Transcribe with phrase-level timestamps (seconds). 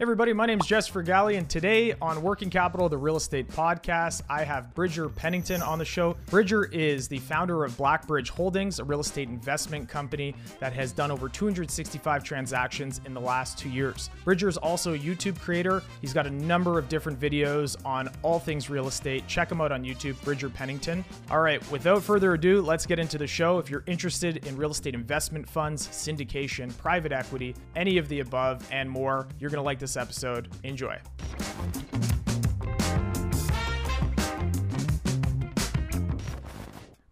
[0.00, 4.22] Everybody, my name is Jess Fragale, and today on Working Capital, the real estate podcast,
[4.30, 6.16] I have Bridger Pennington on the show.
[6.30, 11.10] Bridger is the founder of Blackbridge Holdings, a real estate investment company that has done
[11.10, 14.08] over 265 transactions in the last two years.
[14.24, 15.82] Bridger is also a YouTube creator.
[16.00, 19.26] He's got a number of different videos on all things real estate.
[19.26, 21.04] Check him out on YouTube, Bridger Pennington.
[21.30, 23.58] All right, without further ado, let's get into the show.
[23.58, 28.66] If you're interested in real estate investment funds, syndication, private equity, any of the above,
[28.72, 30.48] and more, you're going to like this this episode.
[30.62, 30.96] Enjoy.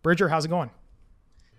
[0.03, 0.71] Bridger, how's it going?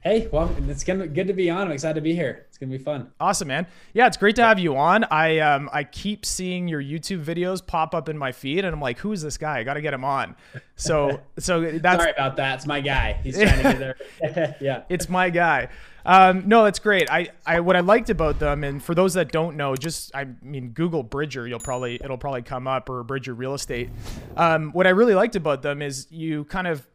[0.01, 1.67] Hey, well, it's gonna good to be on.
[1.67, 2.45] I'm excited to be here.
[2.47, 3.11] It's gonna be fun.
[3.19, 3.67] Awesome, man.
[3.93, 5.03] Yeah, it's great to have you on.
[5.11, 8.79] I um I keep seeing your YouTube videos pop up in my feed, and I'm
[8.79, 9.59] like, who's this guy?
[9.59, 10.37] I got to get him on.
[10.77, 12.55] So so that's sorry about that.
[12.55, 13.19] It's my guy.
[13.23, 13.79] He's trying to get
[14.21, 14.55] there.
[14.61, 15.67] yeah, it's my guy.
[16.05, 17.11] Um, no, that's great.
[17.11, 20.27] I, I what I liked about them, and for those that don't know, just I
[20.41, 23.89] mean, Google Bridger, you'll probably it'll probably come up or Bridger Real Estate.
[24.37, 26.87] Um, what I really liked about them is you kind of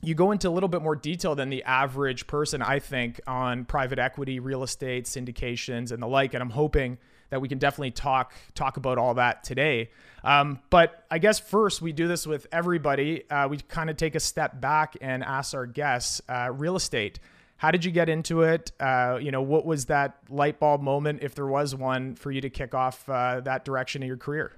[0.00, 3.64] you go into a little bit more detail than the average person, I think, on
[3.64, 6.34] private equity, real estate, syndications, and the like.
[6.34, 6.98] And I'm hoping
[7.30, 9.90] that we can definitely talk talk about all that today.
[10.24, 13.28] Um, but I guess first we do this with everybody.
[13.30, 17.18] Uh, we kind of take a step back and ask our guests, uh, real estate.
[17.56, 18.72] How did you get into it?
[18.80, 22.40] Uh, you know, what was that light bulb moment, if there was one, for you
[22.40, 24.52] to kick off uh, that direction of your career?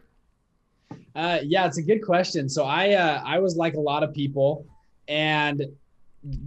[1.14, 2.48] Uh, yeah, it's a good question.
[2.48, 4.66] So I uh, I was like a lot of people
[5.08, 5.64] and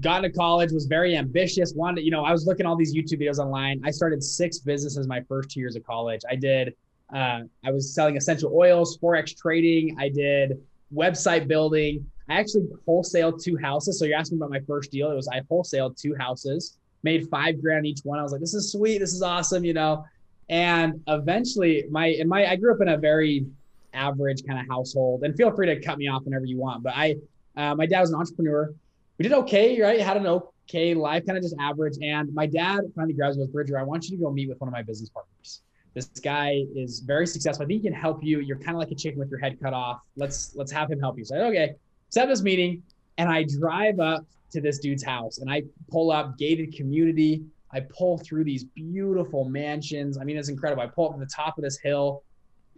[0.02, 3.22] got into college, was very ambitious, wanted, you know, I was looking all these YouTube
[3.22, 3.82] videos online.
[3.86, 6.22] I started six businesses my first two years of college.
[6.30, 6.76] I did,
[7.14, 9.96] uh, I was selling essential oils, Forex trading.
[10.00, 10.60] I did
[10.94, 12.06] website building.
[12.30, 14.00] I actually wholesaled two houses.
[14.00, 15.12] So you're asking about my first deal.
[15.12, 18.20] It was, I wholesaled two houses, made five grand each one.
[18.20, 18.98] I was like, this is sweet.
[18.98, 20.04] This is awesome, you know?
[20.50, 23.46] And eventually my, and my, I grew up in a very
[23.94, 26.94] average kind of household and feel free to cut me off whenever you want, but
[26.96, 27.16] I,
[27.58, 28.74] uh, my dad was an entrepreneur.
[29.18, 30.00] We did okay, right?
[30.00, 31.98] Had an okay life, kind of just average.
[32.02, 33.80] And my dad finally grabs me with Bridger.
[33.80, 35.62] I want you to go meet with one of my business partners.
[35.94, 37.66] This guy is very successful.
[37.66, 38.40] I think he can help you.
[38.40, 40.02] You're kind of like a chicken with your head cut off.
[40.16, 41.26] Let's let's have him help you.
[41.26, 41.76] So said, okay,
[42.10, 42.84] set this meeting,
[43.18, 47.44] and I drive up to this dude's house, and I pull up gated community.
[47.72, 50.18] I pull through these beautiful mansions.
[50.18, 50.84] I mean, it's incredible.
[50.84, 52.24] I pull up to the top of this hill,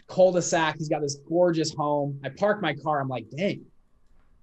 [0.08, 0.78] cul-de-sac.
[0.78, 2.20] He's got this gorgeous home.
[2.24, 3.00] I park my car.
[3.00, 3.66] I'm like, dang,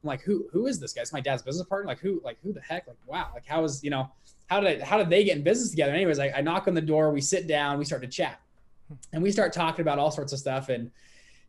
[0.06, 1.03] I'm like, who who is this guy?
[1.03, 1.89] It's my dad's business partner.
[1.89, 2.87] Like who like who the heck?
[2.87, 3.31] Like wow.
[3.34, 4.09] Like how is you know
[4.47, 5.93] how did I, how did they get in business together?
[5.93, 7.11] Anyways, I, I knock on the door.
[7.11, 7.78] We sit down.
[7.78, 8.41] We start to chat,
[9.12, 10.69] and we start talking about all sorts of stuff.
[10.69, 10.93] And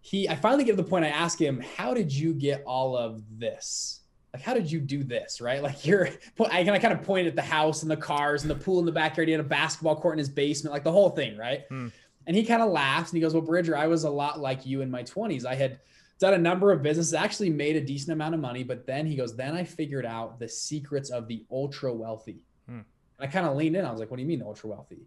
[0.01, 1.05] he, I finally get to the point.
[1.05, 4.01] I ask him, how did you get all of this?
[4.33, 5.39] Like how did you do this?
[5.39, 5.61] Right?
[5.61, 6.09] Like you're
[6.51, 8.79] I can I kind of point at the house and the cars and the pool
[8.79, 9.27] in the backyard.
[9.27, 11.65] He had a basketball court in his basement, like the whole thing, right?
[11.69, 11.89] Hmm.
[12.25, 14.65] And he kind of laughs and he goes, "Well, Bridger, I was a lot like
[14.65, 15.45] you in my 20s.
[15.45, 15.79] I had."
[16.17, 18.63] Done a number of businesses, actually made a decent amount of money.
[18.63, 22.43] But then he goes, then I figured out the secrets of the ultra wealthy.
[22.67, 22.79] Hmm.
[22.79, 22.85] And
[23.19, 23.85] I kind of leaned in.
[23.85, 24.95] I was like, what do you mean the ultra wealthy?
[24.95, 25.05] And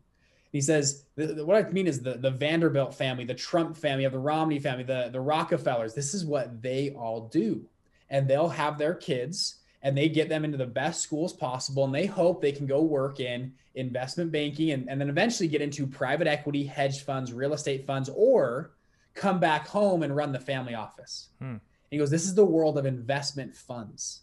[0.52, 4.04] he says, the, the, what I mean is the, the Vanderbilt family, the Trump family,
[4.04, 5.94] of the Romney family, the, the Rockefellers.
[5.94, 7.64] This is what they all do.
[8.08, 11.84] And they'll have their kids and they get them into the best schools possible.
[11.84, 15.62] And they hope they can go work in investment banking and, and then eventually get
[15.62, 18.72] into private equity, hedge funds, real estate funds, or
[19.20, 21.28] come back home and run the family office.
[21.40, 21.56] Hmm.
[21.90, 24.22] He goes, This is the world of investment funds.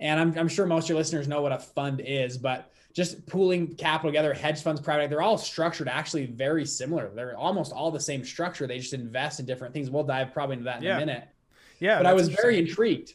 [0.00, 3.26] And I'm, I'm sure most of your listeners know what a fund is, but just
[3.26, 7.10] pooling capital together, hedge funds, private, they're all structured actually very similar.
[7.14, 8.66] They're almost all the same structure.
[8.66, 9.90] They just invest in different things.
[9.90, 10.96] We'll dive probably into that in yeah.
[10.96, 11.28] a minute.
[11.80, 11.98] Yeah.
[11.98, 13.14] But I was very intrigued.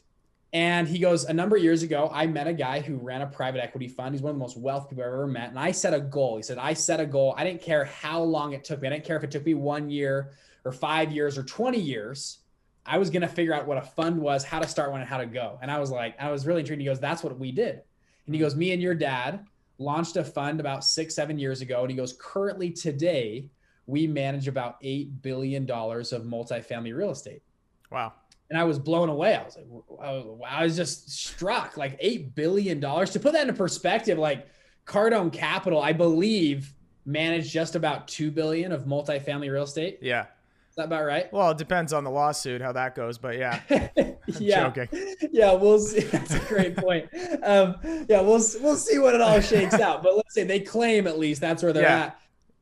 [0.52, 3.26] And he goes, a number of years ago, I met a guy who ran a
[3.26, 4.14] private equity fund.
[4.14, 5.50] He's one of the most wealthy people I've ever met.
[5.50, 6.36] And I set a goal.
[6.36, 7.34] He said, I set a goal.
[7.36, 8.88] I didn't care how long it took me.
[8.88, 10.32] I didn't care if it took me one year
[10.64, 12.38] or five years or 20 years,
[12.86, 15.08] I was going to figure out what a fund was, how to start one, and
[15.08, 15.58] how to go.
[15.62, 16.80] And I was like, I was really intrigued.
[16.80, 17.82] He goes, That's what we did.
[18.26, 19.44] And he goes, Me and your dad
[19.78, 21.82] launched a fund about six, seven years ago.
[21.82, 23.50] And he goes, Currently today,
[23.86, 27.42] we manage about $8 billion of multifamily real estate.
[27.90, 28.12] Wow.
[28.48, 29.36] And I was blown away.
[29.36, 32.80] I was like, I was just struck like $8 billion.
[32.80, 34.46] To put that into perspective, like
[34.86, 36.72] Cardone Capital, I believe
[37.06, 39.98] managed just about two billion of multifamily real estate.
[40.02, 40.26] Yeah.
[40.70, 41.30] Is that about right?
[41.32, 43.60] Well, it depends on the lawsuit how that goes, but yeah.
[44.26, 44.70] yeah.
[44.70, 45.16] joking.
[45.32, 46.00] Yeah, we'll see.
[46.04, 47.08] That's a great point.
[47.42, 47.74] Um,
[48.08, 50.02] yeah, we'll we'll see what it all shakes out.
[50.02, 51.98] But let's say they claim at least that's where they're Yeah.
[52.04, 52.16] at.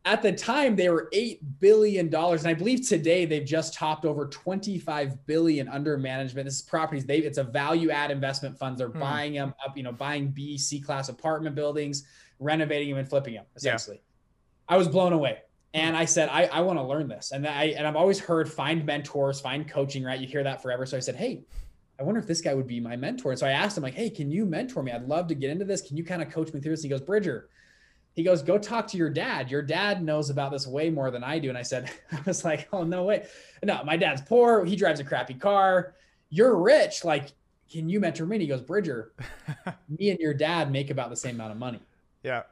[0.07, 4.07] At the time, they were eight billion dollars, and I believe today they've just topped
[4.07, 6.47] over twenty-five billion under management.
[6.47, 7.05] This is properties.
[7.05, 8.79] They it's a value-add investment funds.
[8.79, 9.01] They're Hmm.
[9.01, 12.05] buying them up, you know, buying B, C class apartment buildings,
[12.39, 13.45] renovating them, and flipping them.
[13.55, 14.01] Essentially,
[14.67, 15.41] I was blown away.
[15.75, 17.31] And I said, I, I want to learn this.
[17.33, 20.19] And I and I've always heard find mentors, find coaching, right?
[20.19, 20.87] You hear that forever.
[20.87, 21.45] So I said, Hey,
[22.01, 23.33] I wonder if this guy would be my mentor.
[23.33, 24.93] And so I asked him, like, hey, can you mentor me?
[24.93, 25.83] I'd love to get into this.
[25.83, 26.83] Can you kind of coach me through this?
[26.83, 27.49] He goes, Bridger,
[28.15, 29.51] he goes, go talk to your dad.
[29.51, 31.49] Your dad knows about this way more than I do.
[31.49, 33.27] And I said, I was like, oh, no way.
[33.65, 34.65] No, my dad's poor.
[34.65, 35.95] He drives a crappy car.
[36.31, 37.05] You're rich.
[37.05, 37.33] Like,
[37.69, 38.37] can you mentor me?
[38.37, 39.13] And he goes, Bridger,
[39.89, 41.81] me and your dad make about the same amount of money
[42.23, 42.43] Yeah.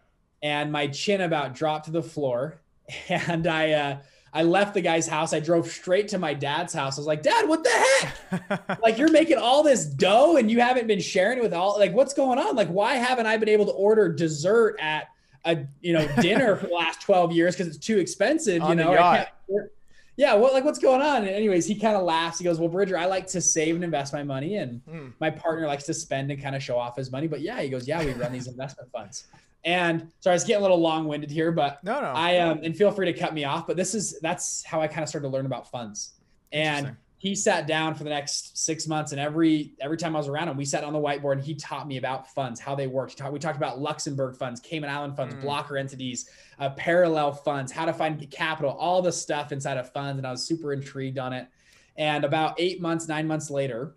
[0.43, 2.61] and my chin about dropped to the floor
[3.09, 3.99] and i uh
[4.33, 5.33] i left the guy's house.
[5.33, 6.99] I drove straight to my dad's house.
[6.99, 8.81] I was like dad what the heck?
[8.83, 11.93] Like you're making all this dough and you haven't been sharing it with all like
[11.95, 12.55] what's going on?
[12.55, 15.09] Like why haven't i been able to order dessert at
[15.47, 18.77] a you know dinner for the last 12 years because it's too expensive you On
[18.77, 18.91] the know?
[18.91, 19.17] I yacht.
[19.17, 19.71] can't afford-
[20.17, 21.19] yeah what like what's going on?
[21.19, 22.39] And anyways he kind of laughs.
[22.39, 25.09] He goes well bridger i like to save and invest my money and Hmm.
[25.21, 27.27] my partner likes to spend and kind of show off his money.
[27.27, 29.25] But yeah he goes yeah we run these investment funds
[29.67, 32.07] and sorry i was getting a little long-winded here but No, no.
[32.15, 34.87] I um and feel free to cut me off, but this is that's how I
[34.87, 36.13] kind of started to learn about funds.
[36.53, 40.29] And he sat down for the next six months, and every every time I was
[40.29, 42.87] around him, we sat on the whiteboard and he taught me about funds, how they
[42.87, 43.17] worked.
[43.19, 45.41] Taught, we talked about Luxembourg funds, Cayman Island funds, Mm.
[45.41, 46.31] blocker entities,
[46.61, 50.31] uh, parallel funds, how to find capital, all the stuff inside of funds, and I
[50.31, 51.49] was super intrigued on it.
[51.97, 53.97] And about eight months, nine months later,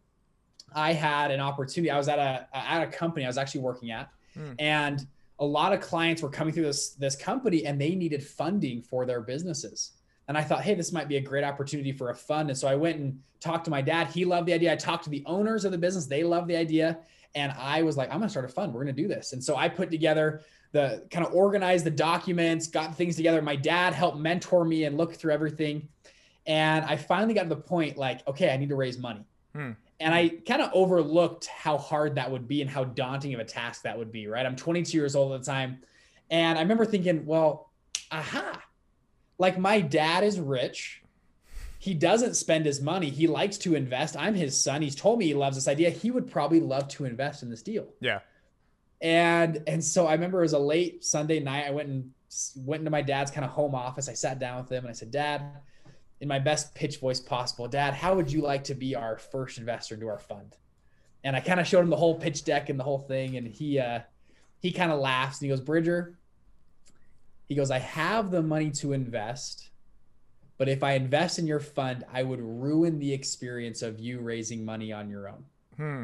[0.73, 1.91] I had an opportunity.
[1.91, 4.55] I was at a at a company I was actually working at, Mm.
[4.59, 5.07] and
[5.39, 9.05] a lot of clients were coming through this this company and they needed funding for
[9.05, 9.91] their businesses.
[10.27, 12.49] And I thought, hey, this might be a great opportunity for a fund.
[12.49, 14.07] And so I went and talked to my dad.
[14.07, 14.71] He loved the idea.
[14.71, 16.05] I talked to the owners of the business.
[16.05, 16.99] They loved the idea.
[17.35, 18.73] And I was like, I'm gonna start a fund.
[18.73, 19.33] We're gonna do this.
[19.33, 20.41] And so I put together
[20.71, 23.41] the kind of organized the documents, got things together.
[23.41, 25.87] My dad helped mentor me and look through everything.
[26.45, 29.25] And I finally got to the point like, okay, I need to raise money.
[29.53, 29.71] Hmm.
[29.99, 30.43] And I mm-hmm.
[30.45, 33.97] kind of overlooked how hard that would be and how daunting of a task that
[33.97, 34.45] would be, right?
[34.45, 35.79] I'm 22 years old at the time.
[36.29, 37.71] And I remember thinking, well,
[38.11, 38.63] aha,
[39.37, 41.01] like my dad is rich.
[41.79, 43.09] He doesn't spend his money.
[43.09, 44.17] He likes to invest.
[44.17, 44.81] I'm his son.
[44.81, 45.89] He's told me he loves this idea.
[45.89, 47.87] He would probably love to invest in this deal.
[47.99, 48.19] yeah.
[49.01, 51.65] And and so I remember it was a late Sunday night.
[51.65, 52.11] I went and
[52.57, 54.09] went into my dad's kind of home office.
[54.09, 55.41] I sat down with him and I said, Dad,
[56.21, 59.57] in my best pitch voice possible, Dad, how would you like to be our first
[59.57, 60.57] investor into our fund?
[61.23, 63.47] And I kind of showed him the whole pitch deck and the whole thing, and
[63.47, 63.99] he uh
[64.59, 66.17] he kind of laughs and he goes, Bridger,
[67.47, 69.69] he goes, I have the money to invest,
[70.57, 74.65] but if I invest in your fund, I would ruin the experience of you raising
[74.65, 75.45] money on your own.
[75.77, 76.03] Hmm.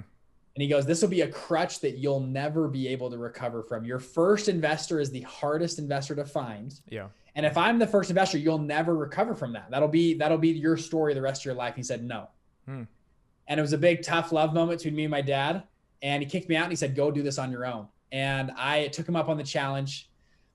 [0.56, 3.62] And he goes, This will be a crutch that you'll never be able to recover
[3.62, 3.84] from.
[3.84, 6.74] Your first investor is the hardest investor to find.
[6.90, 7.08] Yeah.
[7.36, 9.70] And if I'm the first investor, you'll never recover from that.
[9.70, 11.76] That'll be that'll be your story the rest of your life.
[11.76, 12.30] He said, No.
[12.66, 12.84] Hmm.
[13.48, 15.64] And it was a big tough love moment between me and my dad.
[16.02, 17.88] And he kicked me out and he said, Go do this on your own.
[18.12, 20.10] And I took him up on the challenge.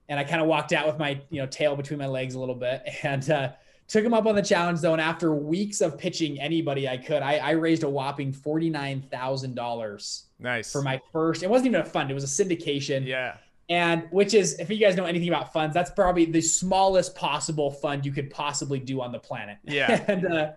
[0.09, 2.41] And I kind of walked out with my you know tail between my legs a
[2.41, 2.83] little bit.
[3.03, 3.51] And uh
[3.87, 4.93] took him up on the challenge though.
[4.93, 10.73] And after weeks of pitching anybody I could, I, I raised a whopping $49,000 Nice.
[10.73, 11.43] for my first.
[11.43, 13.05] It wasn't even a fund; it was a syndication.
[13.07, 13.37] Yeah.
[13.71, 17.71] And which is, if you guys know anything about funds, that's probably the smallest possible
[17.71, 19.59] fund you could possibly do on the planet.
[19.63, 20.05] Yeah.
[20.09, 20.51] and uh,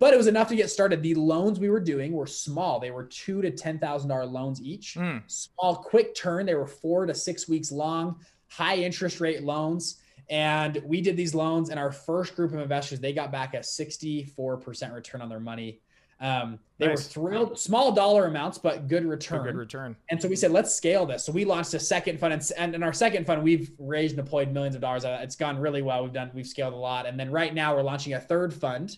[0.00, 1.00] but it was enough to get started.
[1.00, 4.60] The loans we were doing were small; they were two to ten thousand dollar loans
[4.60, 4.94] each.
[4.94, 5.18] Hmm.
[5.28, 6.46] Small, quick turn.
[6.46, 8.16] They were four to six weeks long.
[8.48, 10.00] High interest rate loans.
[10.28, 13.60] And we did these loans, and our first group of investors, they got back a
[13.60, 15.80] 64% return on their money.
[16.20, 17.14] Um, they Nice.
[17.16, 19.42] were thrilled, small dollar amounts, but good return.
[19.44, 19.96] good return.
[20.10, 21.24] And so we said, let's scale this.
[21.24, 24.24] So we launched a second fund, and, and in our second fund, we've raised and
[24.24, 25.04] deployed millions of dollars.
[25.04, 26.02] Uh, It's gone really well.
[26.02, 27.06] We've done, we've scaled a lot.
[27.06, 28.96] And then right now, we're launching a third fund,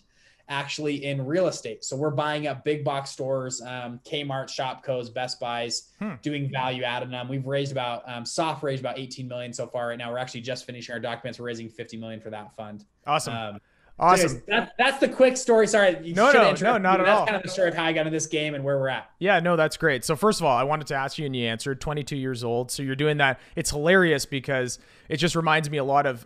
[0.49, 1.83] actually in real estate.
[1.85, 6.13] So we're buying up big box stores, um, Kmart, Shopko's, Best Buys, Hmm.
[6.21, 7.29] doing value add in them.
[7.29, 9.87] We've raised about um, soft raised about 18 million so far.
[9.89, 11.39] Right now, we're actually just finishing our documents.
[11.39, 12.83] We're raising 50 million for that fund.
[13.07, 13.33] Awesome.
[13.33, 13.59] Um,
[14.01, 14.41] awesome.
[14.47, 15.67] that, that's the quick story.
[15.67, 17.25] Sorry, you No, no, no, not at that's all.
[17.25, 19.09] kind of the story of how I got into this game and where we're at.
[19.19, 20.03] Yeah, no, that's great.
[20.03, 21.79] So first of all, I wanted to ask you, and you answered.
[21.79, 23.39] 22 years old, so you're doing that.
[23.55, 24.79] It's hilarious because
[25.09, 26.25] it just reminds me a lot of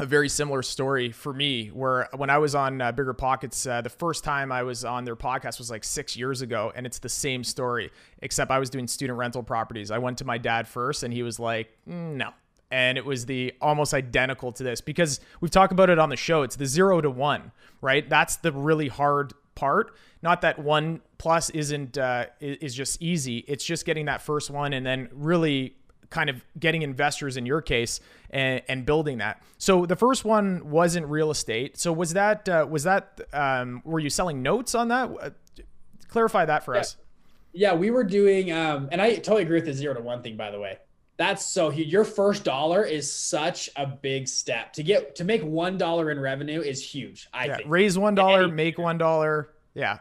[0.00, 1.68] a very similar story for me.
[1.68, 5.04] Where when I was on uh, Bigger Pockets, uh, the first time I was on
[5.04, 8.70] their podcast was like six years ago, and it's the same story, except I was
[8.70, 9.90] doing student rental properties.
[9.90, 12.30] I went to my dad first, and he was like, "Mm, "No."
[12.70, 16.16] And it was the almost identical to this because we've talked about it on the
[16.16, 16.42] show.
[16.42, 18.08] It's the zero to one, right?
[18.08, 19.94] That's the really hard part.
[20.22, 23.38] Not that one plus isn't uh, is just easy.
[23.46, 25.76] It's just getting that first one and then really
[26.10, 29.42] kind of getting investors in your case and, and building that.
[29.58, 31.78] So the first one wasn't real estate.
[31.78, 35.10] So was that uh, was that um, were you selling notes on that?
[35.20, 35.30] Uh,
[36.08, 36.80] clarify that for yeah.
[36.80, 36.96] us.
[37.52, 40.36] Yeah, we were doing, um, and I totally agree with the zero to one thing.
[40.36, 40.78] By the way,
[41.16, 41.92] that's so huge.
[41.92, 46.18] your first dollar is such a big step to get to make one dollar in
[46.18, 47.28] revenue is huge.
[47.32, 49.50] I yeah, think raise one dollar, make one dollar.
[49.74, 49.98] Yeah,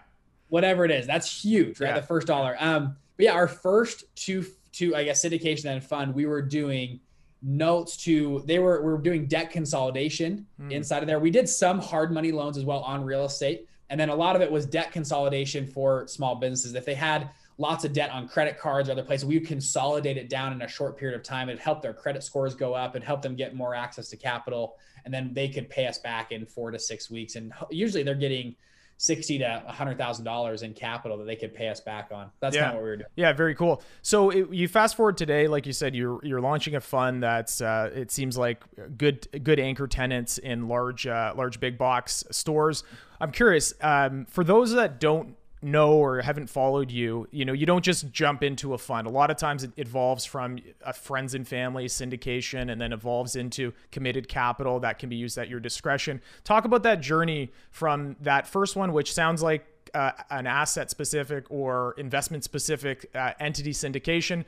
[0.49, 1.89] whatever it is, that's huge, right?
[1.89, 1.99] Yeah.
[1.99, 2.55] The first dollar.
[2.59, 6.99] Um, but yeah, our first two two I guess syndication and fund, we were doing
[7.43, 10.71] notes to they were we were doing debt consolidation mm.
[10.71, 11.19] inside of there.
[11.19, 14.35] We did some hard money loans as well on real estate, and then a lot
[14.35, 16.73] of it was debt consolidation for small businesses.
[16.73, 19.25] If they had lots of debt on credit cards or other places.
[19.25, 21.49] We would consolidate it down in a short period of time.
[21.49, 24.77] It helped their credit scores go up and help them get more access to capital.
[25.05, 27.35] And then they could pay us back in four to six weeks.
[27.35, 28.55] And usually they're getting
[28.97, 32.29] sixty to a hundred thousand dollars in capital that they could pay us back on.
[32.39, 32.63] That's yeah.
[32.63, 33.09] kind of what we were doing.
[33.15, 33.81] Yeah, very cool.
[34.01, 37.59] So it, you fast forward today, like you said, you're you're launching a fund that's
[37.59, 38.63] uh, it seems like
[38.97, 42.83] good good anchor tenants in large uh, large big box stores.
[43.19, 47.65] I'm curious um, for those that don't know or haven't followed you, you know, you
[47.65, 49.07] don't just jump into a fund.
[49.07, 53.35] A lot of times it evolves from a friends and family syndication and then evolves
[53.35, 56.21] into committed capital that can be used at your discretion.
[56.43, 61.45] Talk about that journey from that first one, which sounds like uh, an asset specific
[61.49, 64.43] or investment specific uh, entity syndication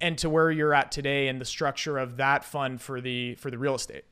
[0.00, 3.50] and to where you're at today and the structure of that fund for the for
[3.50, 4.04] the real estate.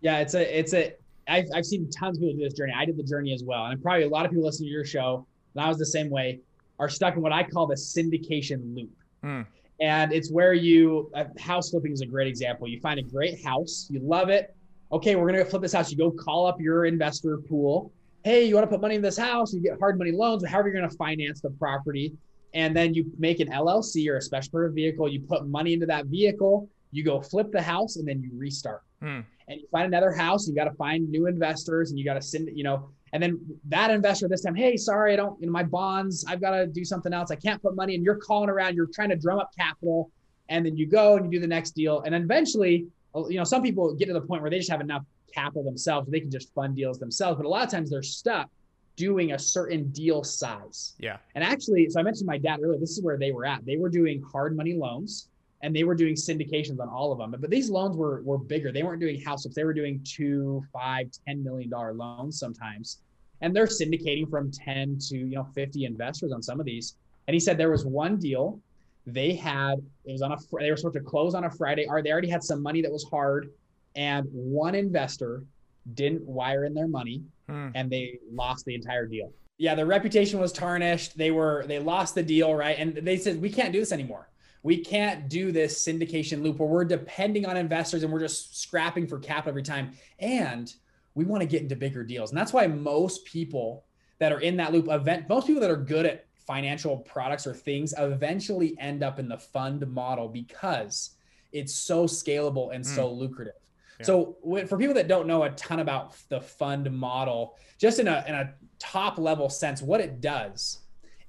[0.00, 0.94] Yeah, it's a it's a
[1.26, 2.72] I've, I've seen tons of people do this journey.
[2.76, 3.66] I did the journey as well.
[3.66, 6.10] And probably a lot of people listening to your show and I was the same
[6.10, 6.40] way,
[6.78, 8.90] are stuck in what I call the syndication loop.
[9.24, 9.46] Mm.
[9.80, 12.68] And it's where you, uh, house flipping is a great example.
[12.68, 14.54] You find a great house, you love it.
[14.92, 15.90] Okay, we're going to go flip this house.
[15.90, 17.92] You go call up your investor pool.
[18.22, 19.52] Hey, you want to put money in this house?
[19.52, 22.12] You get hard money loans, however, you're going to finance the property.
[22.54, 25.08] And then you make an LLC or a special purpose vehicle.
[25.08, 26.68] You put money into that vehicle.
[26.92, 28.82] You go flip the house and then you restart.
[29.02, 29.24] Mm.
[29.48, 30.46] And you find another house.
[30.46, 33.38] You got to find new investors and you got to send, you know, and then
[33.68, 36.66] that investor this time, hey, sorry, I don't, you know, my bonds, I've got to
[36.66, 37.30] do something else.
[37.30, 37.94] I can't put money.
[37.94, 40.10] And you're calling around, you're trying to drum up capital.
[40.48, 42.02] And then you go and you do the next deal.
[42.02, 44.80] And then eventually, you know, some people get to the point where they just have
[44.80, 47.36] enough capital themselves, they can just fund deals themselves.
[47.36, 48.50] But a lot of times they're stuck
[48.96, 50.94] doing a certain deal size.
[50.98, 51.18] Yeah.
[51.36, 53.64] And actually, so I mentioned my dad earlier, this is where they were at.
[53.64, 55.28] They were doing hard money loans
[55.64, 57.34] and they were doing syndications on all of them.
[57.40, 58.70] But these loans were were bigger.
[58.70, 59.54] They weren't doing house ups.
[59.54, 62.98] They were doing two, five, ten million dollar loans sometimes
[63.44, 66.96] and they're syndicating from 10 to you know 50 investors on some of these
[67.28, 68.58] and he said there was one deal
[69.06, 72.02] they had it was on a they were supposed to close on a friday or
[72.02, 73.50] they already had some money that was hard
[73.96, 75.44] and one investor
[75.92, 77.68] didn't wire in their money hmm.
[77.74, 82.14] and they lost the entire deal yeah their reputation was tarnished they were they lost
[82.14, 84.28] the deal right and they said we can't do this anymore
[84.64, 89.06] we can't do this syndication loop where we're depending on investors and we're just scrapping
[89.06, 90.74] for capital every time and
[91.14, 92.30] we want to get into bigger deals.
[92.30, 93.84] And that's why most people
[94.18, 97.52] that are in that loop event, most people that are good at financial products or
[97.52, 101.10] things eventually end up in the fund model because
[101.52, 102.88] it's so scalable and mm.
[102.88, 103.54] so lucrative.
[104.00, 104.06] Yeah.
[104.06, 108.24] So for people that don't know a ton about the fund model, just in a
[108.26, 110.80] in a top level sense, what it does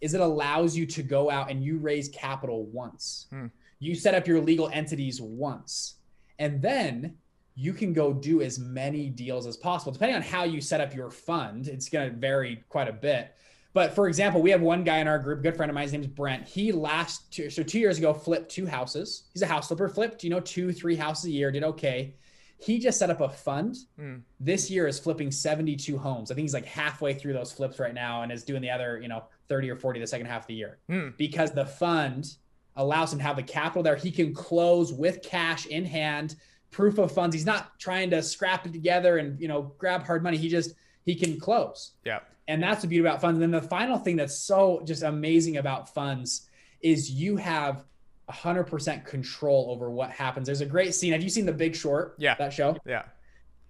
[0.02, 3.28] is it allows you to go out and you raise capital once.
[3.34, 3.52] Mm.
[3.80, 5.96] You set up your legal entities once.
[6.40, 7.18] And then
[7.56, 9.92] you can go do as many deals as possible.
[9.92, 13.36] Depending on how you set up your fund, it's going to vary quite a bit.
[13.74, 15.92] But for example, we have one guy in our group, good friend of mine, his
[15.92, 16.48] name's Brent.
[16.48, 19.24] He last two, so two years ago flipped two houses.
[19.34, 22.16] He's a house flipper, flipped, you know, two, three houses a year, did okay.
[22.58, 23.76] He just set up a fund.
[24.00, 24.22] Mm.
[24.40, 26.32] This year is flipping 72 homes.
[26.32, 29.00] I think he's like halfway through those flips right now and is doing the other,
[29.02, 30.78] you know, 30 or 40 the second half of the year.
[30.90, 31.16] Mm.
[31.18, 32.36] Because the fund
[32.76, 33.96] allows him to have the capital there.
[33.96, 36.36] He can close with cash in hand
[36.76, 37.34] proof of funds.
[37.34, 40.38] He's not trying to scrap it together and you know grab hard money.
[40.38, 40.76] He just
[41.06, 41.92] he can close.
[42.04, 42.20] Yeah.
[42.48, 43.42] And that's the beauty about funds.
[43.42, 46.50] And then the final thing that's so just amazing about funds
[46.82, 47.86] is you have
[48.30, 50.46] 100% control over what happens.
[50.48, 51.14] There's a great scene.
[51.14, 52.16] Have you seen The Big Short?
[52.18, 52.36] Yeah.
[52.36, 52.78] That show?
[52.86, 53.04] Yeah.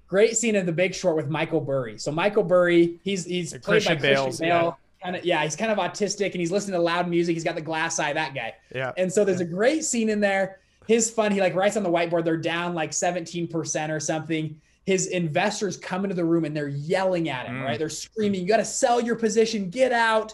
[0.08, 1.98] Great scene in The Big Short with Michael Burry.
[1.98, 4.64] So Michael Burry, he's he's played Christian by Bales, Christian Bale.
[4.64, 4.72] Yeah.
[5.06, 7.36] Kind of, yeah, he's kind of autistic and he's listening to loud music.
[7.36, 8.56] He's got the glass eye, that guy.
[8.74, 8.92] Yeah.
[8.98, 11.90] And so there's a great scene in there his fund, he like writes on the
[11.90, 14.60] whiteboard, they're down like 17% or something.
[14.86, 17.66] His investors come into the room and they're yelling at him, mm.
[17.66, 17.80] right?
[17.80, 20.34] They're screaming, You got to sell your position, get out.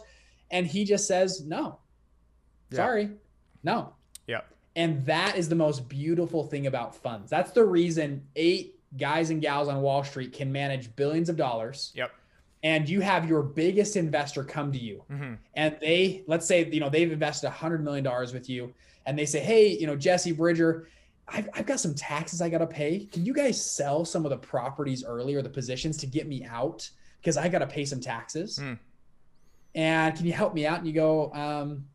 [0.49, 1.79] And he just says, No,
[2.69, 2.75] yeah.
[2.75, 3.11] sorry,
[3.63, 3.93] no.
[4.27, 4.41] Yeah.
[4.75, 7.29] And that is the most beautiful thing about funds.
[7.29, 11.93] That's the reason eight guys and gals on Wall Street can manage billions of dollars.
[11.95, 12.11] Yep.
[12.63, 15.33] And you have your biggest investor come to you, mm-hmm.
[15.55, 18.71] and they, let's say, you know, they've invested a hundred million dollars with you,
[19.07, 20.87] and they say, hey, you know, Jesse Bridger,
[21.27, 23.07] I've, I've got some taxes I got to pay.
[23.11, 26.45] Can you guys sell some of the properties early or the positions to get me
[26.45, 26.87] out?
[27.19, 28.59] Because I got to pay some taxes.
[28.59, 28.77] Mm.
[29.73, 30.79] And can you help me out?
[30.79, 31.85] And you go, um,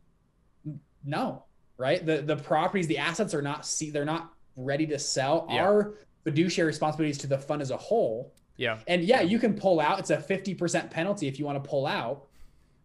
[1.04, 1.44] no,
[1.76, 2.04] right?
[2.04, 5.46] The the properties, the assets are not see they're not ready to sell.
[5.50, 5.62] Yeah.
[5.64, 5.94] Our
[6.24, 8.32] fiduciary responsibilities to the fund as a whole.
[8.56, 8.78] Yeah.
[8.86, 9.98] And yeah, you can pull out.
[9.98, 12.26] It's a 50% penalty if you want to pull out,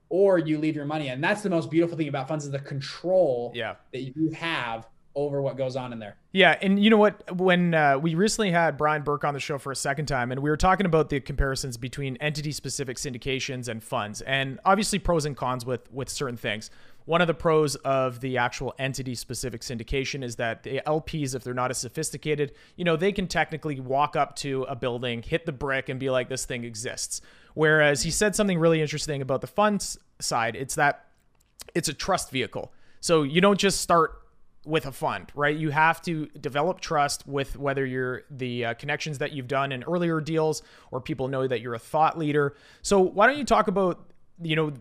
[0.10, 1.08] or you leave your money.
[1.10, 3.76] And that's the most beautiful thing about funds is the control Yeah.
[3.94, 6.16] that you have over what goes on in there.
[6.32, 7.36] Yeah, and you know what?
[7.36, 10.40] When uh, we recently had Brian Burke on the show for a second time, and
[10.42, 15.36] we were talking about the comparisons between entity-specific syndications and funds, and obviously pros and
[15.36, 16.70] cons with with certain things.
[17.06, 21.54] One of the pros of the actual entity-specific syndication is that the LPs, if they're
[21.54, 25.52] not as sophisticated, you know, they can technically walk up to a building, hit the
[25.52, 27.22] brick, and be like, "This thing exists."
[27.54, 30.56] Whereas he said something really interesting about the funds side.
[30.56, 31.06] It's that
[31.76, 32.72] it's a trust vehicle.
[33.00, 34.22] So you don't just start
[34.66, 35.58] with a fund, right?
[35.58, 39.84] You have to develop trust with whether you're the uh, connections that you've done in
[39.84, 42.56] earlier deals or people know that you're a thought leader.
[42.84, 44.72] So why don't you talk about, you know,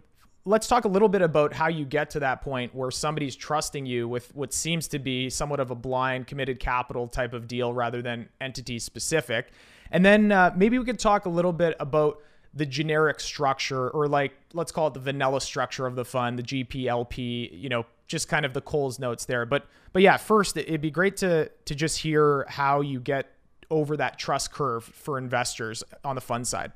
[0.45, 3.85] let's talk a little bit about how you get to that point where somebody's trusting
[3.85, 7.73] you with what seems to be somewhat of a blind committed capital type of deal
[7.73, 9.51] rather than entity specific.
[9.91, 12.23] And then uh, maybe we could talk a little bit about
[12.55, 16.43] the generic structure or like let's call it the vanilla structure of the fund, the
[16.43, 19.47] GPLP, you know, just kind of the Coles notes there.
[19.47, 23.33] But but yeah, first it'd be great to to just hear how you get
[23.71, 26.73] over that trust curve for investors on the fund side.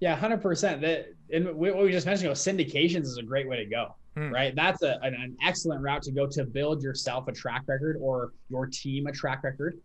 [0.00, 0.80] Yeah, hundred percent.
[0.80, 3.94] That and what we just mentioned, you know, syndications is a great way to go.
[4.16, 4.32] Hmm.
[4.32, 7.98] Right, that's a, an, an excellent route to go to build yourself a track record
[8.00, 9.78] or your team a track record.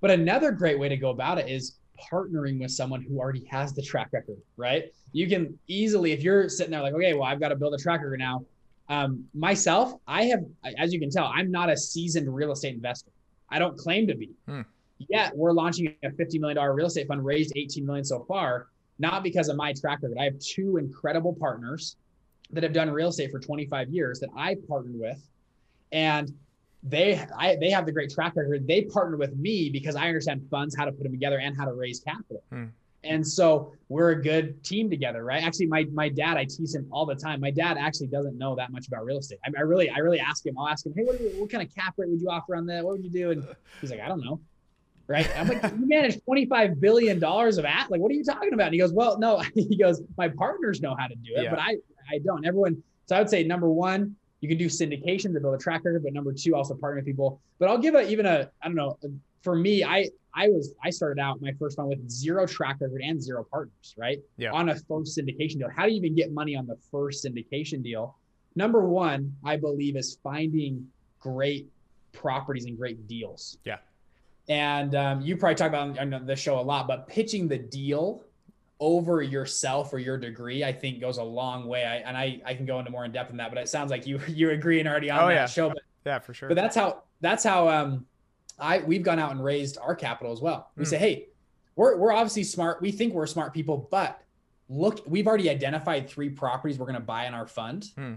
[0.00, 1.78] But another great way to go about it is
[2.10, 4.38] partnering with someone who already has the track record.
[4.56, 7.74] Right, you can easily, if you're sitting there like, okay, well, I've got to build
[7.74, 8.44] a track record now.
[8.88, 10.44] Um, myself, I have,
[10.78, 13.12] as you can tell, I'm not a seasoned real estate investor.
[13.48, 14.30] I don't claim to be.
[14.46, 14.62] Hmm.
[15.08, 18.66] Yet we're launching a $50 million real estate fund, raised 18 million so far,
[19.00, 20.18] not because of my track record.
[20.18, 21.96] I have two incredible partners
[22.50, 25.20] that have done real estate for 25 years that I partnered with.
[25.92, 26.32] And
[26.82, 28.66] they I, they have the great track record.
[28.66, 31.64] They partnered with me because I understand funds, how to put them together, and how
[31.64, 32.42] to raise capital.
[32.50, 32.66] Hmm.
[33.02, 35.42] And so we're a good team together, right?
[35.42, 37.40] Actually, my my dad, I tease him all the time.
[37.40, 39.38] My dad actually doesn't know that much about real estate.
[39.44, 40.58] I, I really, I really ask him.
[40.58, 42.66] I'll ask him, hey, what, you, what kind of cap rate would you offer on
[42.66, 42.84] that?
[42.84, 43.30] What would you do?
[43.30, 43.46] And
[43.80, 44.40] he's like, I don't know.
[45.10, 45.28] Right?
[45.36, 47.90] I'm like, you manage 25 billion dollars of at.
[47.90, 48.66] Like, what are you talking about?
[48.66, 49.42] And he goes, well, no.
[49.54, 51.50] He goes, my partners know how to do it, Yeah.
[51.50, 51.76] but I,
[52.08, 52.46] I don't.
[52.46, 52.80] Everyone.
[53.06, 56.04] So I would say number one, you can do syndication to build a track record,
[56.04, 57.40] but number two, also partner with people.
[57.58, 58.96] But I'll give a even a, I don't know.
[59.42, 63.02] For me, I I was I started out my first one with zero track record
[63.02, 64.20] and zero partners, right?
[64.36, 64.52] Yeah.
[64.52, 65.68] On a first syndication deal.
[65.74, 68.16] How do you even get money on the first syndication deal?
[68.54, 70.86] Number one, I believe, is finding
[71.18, 71.66] great
[72.12, 73.58] properties and great deals.
[73.64, 73.78] Yeah.
[74.50, 78.24] And um, you probably talk about on the show a lot, but pitching the deal
[78.80, 81.84] over yourself or your degree, I think goes a long way.
[81.84, 83.92] I, and I, I can go into more in depth in that, but it sounds
[83.92, 85.46] like you you agree and already on Oh, that yeah.
[85.46, 85.68] show.
[85.68, 86.48] But Yeah, for sure.
[86.48, 88.06] but that's how that's how um
[88.58, 90.70] I we've gone out and raised our capital as well.
[90.76, 90.90] We Hmm.
[90.90, 91.28] say, hey,
[91.76, 92.82] we're we're obviously smart.
[92.82, 94.20] We think we're smart people, but
[94.68, 97.86] look, we've already identified three properties we're going to buy in our fund.
[97.96, 98.14] Hmm.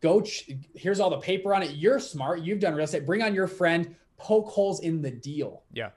[0.00, 0.22] Go.
[0.22, 1.76] Ch- here's all the paper on it.
[1.76, 2.40] You're smart.
[2.40, 3.06] You've done real estate.
[3.06, 3.94] Bring on your friend.
[4.16, 5.90] Poke holes in the deal yeah.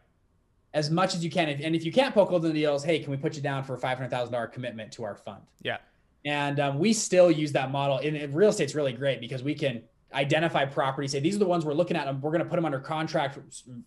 [0.73, 1.47] as much as you can.
[1.49, 3.63] And if you can't poke holes in the deals, hey, can we put you down
[3.63, 5.43] for a five hundred thousand dollar commitment to our fund?
[5.61, 5.77] Yeah.
[6.25, 7.99] And um, we still use that model.
[7.99, 11.45] And, and real estate's really great because we can identify properties, say these are the
[11.45, 13.37] ones we're looking at, and we're going to put them under contract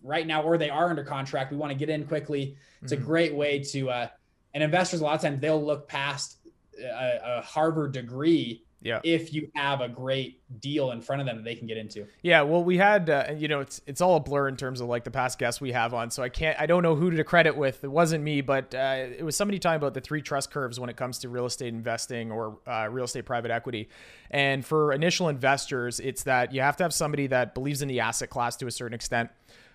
[0.03, 1.51] right now, or they are under contract.
[1.51, 2.55] We want to get in quickly.
[2.81, 2.97] It's Mhm.
[2.97, 3.89] a great way to.
[3.89, 4.07] Uh,
[4.53, 6.37] and investors a lot of times they'll look past
[6.81, 9.01] a, a Harvard degree Yeah.
[9.03, 12.07] if you have a great deal in front of them that they can get into.
[12.21, 14.87] Yeah, well, we had, uh, you know, it's it's all a blur in terms of
[14.87, 17.23] like the past guests we have on, so I can't, I don't know who to
[17.23, 17.83] credit with.
[17.83, 20.89] It wasn't me, but uh, it was somebody talking about the three trust curves when
[20.89, 23.89] it comes to real estate investing or uh, real estate private equity.
[24.31, 27.99] And for initial investors, it's that you have to have somebody that believes in the
[27.99, 29.29] asset class to a certain extent,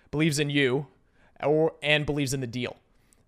[0.09, 0.87] believes in you,
[1.43, 2.77] or and believes in the deal.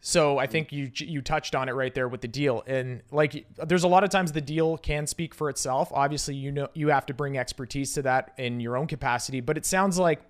[0.08, 3.46] So I think you you touched on it right there with the deal, and like
[3.58, 5.92] there's a lot of times the deal can speak for itself.
[5.94, 9.58] Obviously, you know you have to bring expertise to that in your own capacity, but
[9.58, 10.22] it sounds like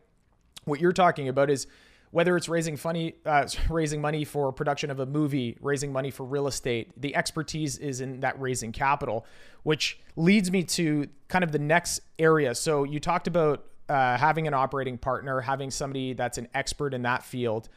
[0.65, 1.67] what you're talking about is
[2.09, 6.23] whether it's raising funny uh, raising money for production of a movie, raising money for
[6.25, 6.99] real estate.
[6.99, 9.27] The expertise is in that raising capital,
[9.61, 12.55] which leads me to kind of the next area.
[12.55, 17.03] So you talked about uh, having an operating partner, having somebody that's an expert in
[17.03, 17.69] that field.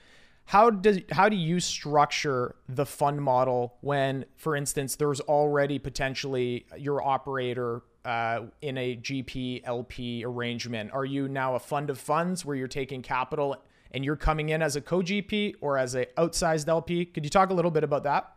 [0.50, 6.66] How does how do you structure the fund model when, for instance, there's already potentially
[6.76, 10.90] your operator uh, in a GP LP arrangement?
[10.92, 14.60] Are you now a fund of funds where you're taking capital and you're coming in
[14.60, 17.04] as a co GP or as a outsized LP?
[17.04, 18.32] Could you talk a little bit about that?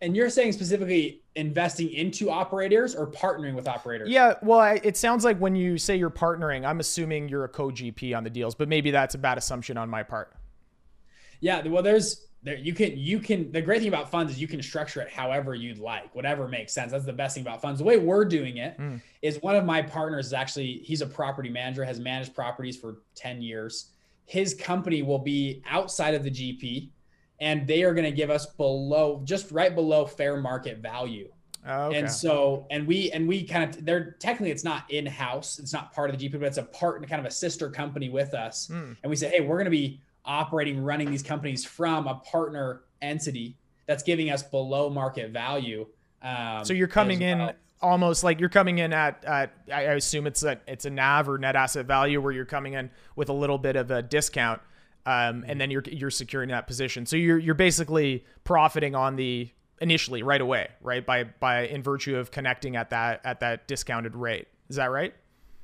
[0.00, 4.08] And you're saying specifically investing into operators or partnering with operators?
[4.08, 7.48] Yeah, well, I, it sounds like when you say you're partnering, I'm assuming you're a
[7.48, 10.36] co GP on the deals, but maybe that's a bad assumption on my part.
[11.40, 14.48] Yeah, well, there's there you can you can the great thing about funds is you
[14.48, 16.92] can structure it however you'd like, whatever makes sense.
[16.92, 17.78] That's the best thing about funds.
[17.78, 19.00] The way we're doing it mm.
[19.22, 23.02] is one of my partners is actually he's a property manager, has managed properties for
[23.14, 23.90] 10 years.
[24.24, 26.90] His company will be outside of the GP
[27.40, 31.30] and they are going to give us below just right below fair market value.
[31.66, 31.98] Oh, okay.
[31.98, 35.58] And so, and we, and we kind of, they're technically, it's not in house.
[35.58, 37.68] It's not part of the GP, but it's a part, and kind of a sister
[37.70, 38.68] company with us.
[38.68, 38.96] Mm.
[39.02, 42.82] And we say, Hey, we're going to be operating, running these companies from a partner
[43.02, 43.56] entity
[43.86, 45.86] that's giving us below market value.
[46.22, 47.48] Um, so you're coming well.
[47.48, 51.28] in almost like you're coming in at, at I assume it's a, it's a NAV
[51.28, 54.60] or net asset value where you're coming in with a little bit of a discount
[55.06, 57.06] um, and then you're you're securing that position.
[57.06, 61.04] So you're you're basically profiting on the initially right away, right?
[61.04, 64.48] By by in virtue of connecting at that at that discounted rate.
[64.68, 65.14] Is that right?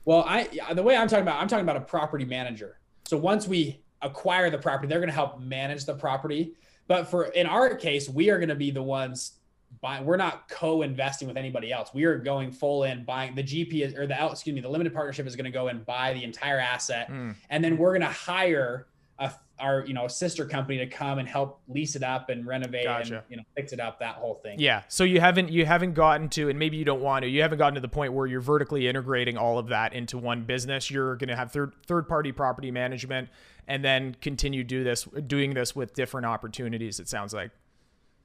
[0.04, 2.78] Well, I the way I'm talking about I'm talking about a property manager.
[3.04, 6.54] So once we acquire the property, they're going to help manage the property.
[6.88, 9.32] But for in our case, we are going to be the ones
[9.80, 10.04] buying.
[10.04, 11.90] We're not co-investing with anybody else.
[11.92, 14.94] We are going full in buying the GP is, or the excuse me, the limited
[14.94, 17.34] partnership is going to go and buy the entire asset, mm.
[17.50, 18.86] and then we're going to hire
[19.18, 22.84] a, our you know sister company to come and help lease it up and renovate
[22.84, 23.16] gotcha.
[23.16, 24.58] and you know fix it up that whole thing.
[24.58, 24.82] Yeah.
[24.88, 27.58] So you haven't you haven't gotten to and maybe you don't want to you haven't
[27.58, 30.90] gotten to the point where you're vertically integrating all of that into one business.
[30.90, 33.28] You're going to have third third party property management
[33.66, 37.50] and then continue do this doing this with different opportunities it sounds like.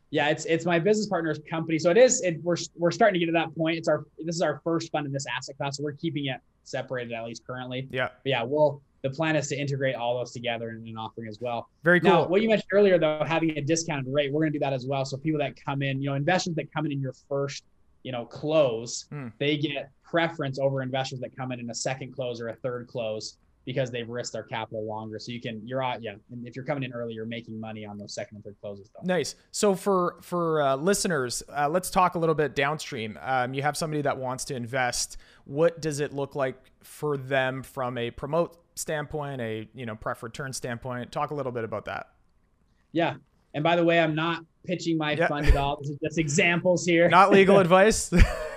[0.10, 1.80] Yeah it's it's my business partner's company.
[1.80, 3.78] So it is it, we're we're starting to get to that point.
[3.78, 5.78] It's our this is our first fund in this asset class.
[5.78, 7.88] So we're keeping it separated at least currently.
[7.90, 8.10] Yeah.
[8.24, 11.40] But yeah we'll the plan is to integrate all those together in an offering as
[11.42, 11.70] well.
[11.84, 12.12] Very cool.
[12.12, 14.74] Now, what you mentioned earlier, though, having a discounted rate, we're going to do that
[14.74, 15.06] as well.
[15.06, 17.64] So people that come in, you know, investors that come in in your first,
[18.04, 19.30] you know, close, hmm.
[19.40, 22.88] they get preference over investors that come in in a second close or a third
[22.88, 25.20] close because they've risked their capital longer.
[25.20, 26.16] So you can, you're out, yeah.
[26.32, 28.90] And if you're coming in early, you're making money on those second and third closes.
[28.90, 29.06] Though.
[29.06, 29.36] Nice.
[29.52, 33.20] So for for uh, listeners, uh, let's talk a little bit downstream.
[33.22, 35.18] Um, you have somebody that wants to invest.
[35.46, 40.24] What does it look like for them from a promote standpoint, a you know pref
[40.24, 41.12] return standpoint.
[41.12, 42.08] Talk a little bit about that.
[42.92, 43.16] Yeah,
[43.54, 45.28] and by the way, I'm not pitching my yeah.
[45.28, 45.80] fund at all.
[45.82, 47.10] This is just examples here.
[47.10, 48.12] Not legal advice.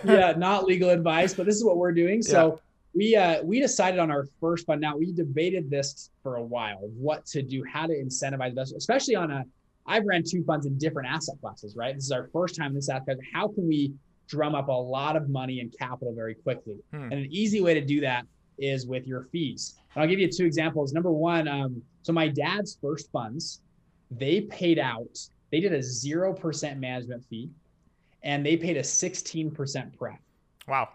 [0.05, 2.23] yeah, not legal advice, but this is what we're doing.
[2.35, 2.59] So yeah.
[2.95, 4.81] We uh, we decided on our first fund.
[4.81, 9.17] Now we debated this for a while, what to do, how to incentivize investors, especially
[9.17, 9.45] on a.
[9.87, 11.95] I've ran two funds in different asset classes, right?
[11.95, 13.19] This is our first time in this asset class.
[13.35, 13.93] How can we
[14.29, 16.77] drum up a lot of money and capital very quickly?
[16.91, 17.03] Hmm.
[17.03, 18.25] And an easy way to do that
[18.59, 19.75] is with your fees.
[19.95, 20.95] And I'll give you two examples.
[20.95, 23.61] Number one, um, so my dad's first funds,
[24.11, 25.19] they paid out,
[25.51, 27.51] they did a 0% management fee
[28.23, 30.19] and they paid a 16% pref.
[30.67, 30.89] Wow.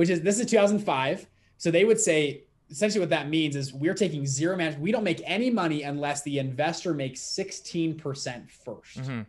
[0.00, 1.26] Which is, this is 2005.
[1.58, 4.82] So they would say, essentially what that means is we're taking zero management.
[4.82, 9.20] We don't make any money unless the investor makes 16% 1st mm-hmm.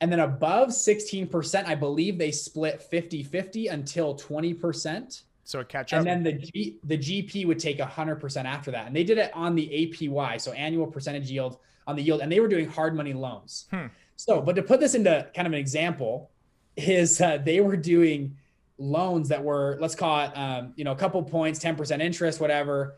[0.00, 5.22] And then above 16%, I believe they split 50 50 until 20%.
[5.44, 6.04] So it catch up.
[6.04, 8.88] And then the G, the GP would take 100% after that.
[8.88, 12.22] And they did it on the APY, so annual percentage yield on the yield.
[12.22, 13.66] And they were doing hard money loans.
[13.70, 13.86] Hmm.
[14.16, 16.32] So, but to put this into kind of an example,
[16.76, 18.36] is uh, they were doing
[18.78, 22.96] loans that were, let's call it, um, you know, a couple points, 10% interest, whatever.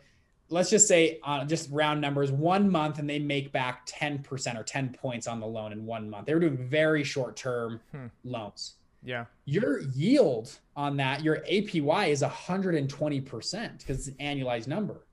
[0.51, 4.59] Let's just say on uh, just round numbers, one month, and they make back 10%
[4.59, 6.27] or 10 points on the loan in one month.
[6.27, 8.07] They were doing very short term hmm.
[8.25, 8.75] loans.
[9.05, 9.27] Yeah.
[9.45, 15.07] Your yield on that, your APY is 120% because it's an annualized number.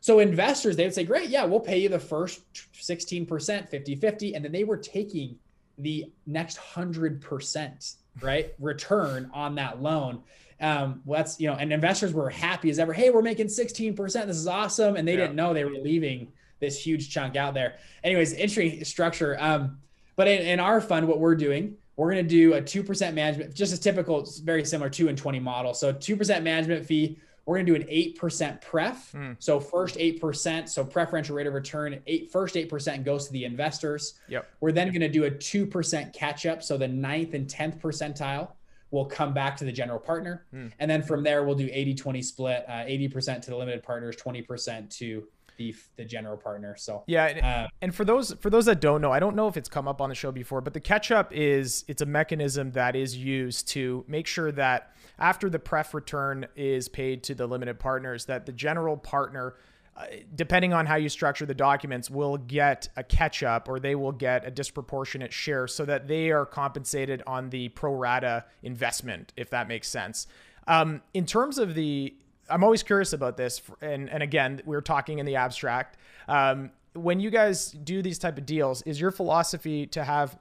[0.00, 2.42] So investors, they would say, great, yeah, we'll pay you the first
[2.74, 4.34] 16%, 50 50.
[4.34, 5.36] And then they were taking
[5.78, 8.54] the next 100%, right?
[8.58, 10.22] return on that loan.
[10.60, 12.92] Um, well, that's, you know, and investors were happy as ever.
[12.92, 13.96] Hey, we're making 16%.
[13.96, 14.96] This is awesome.
[14.96, 15.22] And they yeah.
[15.22, 17.76] didn't know they were leaving this huge chunk out there.
[18.02, 19.36] Anyways, interesting structure.
[19.38, 19.78] Um,
[20.16, 23.54] but in, in our fund, what we're doing, we're going to do a 2% management,
[23.54, 25.74] just a typical, it's very similar 2 and 20 model.
[25.74, 27.18] So 2% management fee.
[27.46, 29.12] We're going to do an 8% pref.
[29.12, 29.36] Mm.
[29.38, 34.14] So first 8%, so preferential rate of return, eight, first 8% goes to the investors.
[34.28, 34.48] Yep.
[34.60, 36.62] We're then going to do a 2% catch up.
[36.62, 38.50] So the ninth and 10th percentile
[38.90, 40.44] will come back to the general partner.
[40.50, 40.68] Hmm.
[40.80, 44.16] And then from there, we'll do 80 20 split, uh, 80% to the limited partners,
[44.16, 46.76] 20% to the, the general partner.
[46.76, 49.48] So, Yeah, and, uh, and for those for those that don't know, I don't know
[49.48, 52.06] if it's come up on the show before, but the catch up is it's a
[52.06, 57.34] mechanism that is used to make sure that after the pref return is paid to
[57.34, 59.54] the limited partners, that the general partner,
[59.96, 63.94] uh, depending on how you structure the documents, will get a catch up or they
[63.94, 69.32] will get a disproportionate share so that they are compensated on the pro rata investment,
[69.36, 70.26] if that makes sense.
[70.66, 72.14] Um, in terms of the
[72.48, 75.96] I'm always curious about this, and and again, we're talking in the abstract.
[76.28, 80.38] Um, when you guys do these type of deals, is your philosophy to have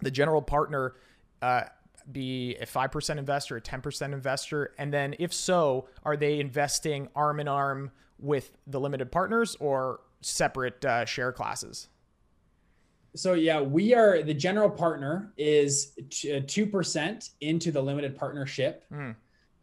[0.00, 0.94] the general partner
[1.42, 1.62] uh,
[2.12, 6.40] be a five percent investor, a ten percent investor, and then if so, are they
[6.40, 11.88] investing arm in arm with the limited partners or separate uh, share classes?
[13.14, 15.92] So yeah, we are the general partner is
[16.32, 18.84] uh, two percent into the limited partnership.
[18.92, 19.14] Mm.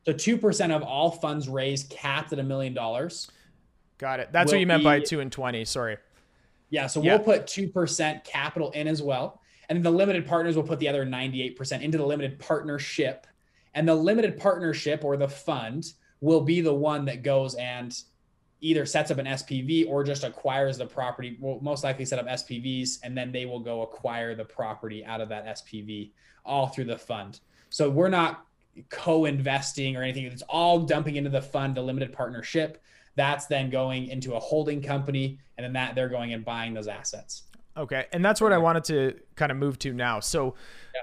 [0.05, 3.29] So two percent of all funds raised capped at a million dollars.
[3.97, 4.29] Got it.
[4.31, 5.65] That's what you meant by two and twenty.
[5.65, 5.97] Sorry.
[6.69, 7.15] Yeah, so Yeah.
[7.15, 10.79] we'll put two percent capital in as well, and then the limited partners will put
[10.79, 13.27] the other ninety-eight percent into the limited partnership,
[13.73, 18.01] and the limited partnership or the fund will be the one that goes and
[18.61, 21.37] either sets up an SPV or just acquires the property.
[21.39, 25.21] Will most likely set up SPVs, and then they will go acquire the property out
[25.21, 26.11] of that SPV
[26.45, 27.39] all through the fund.
[27.69, 28.45] So we're not
[28.89, 30.25] co-investing or anything.
[30.25, 32.83] It's all dumping into the fund, the limited partnership.
[33.15, 36.87] That's then going into a holding company, and then that they're going and buying those
[36.87, 37.43] assets.
[37.77, 40.21] Okay, and that's what I wanted to kind of move to now.
[40.21, 40.55] So,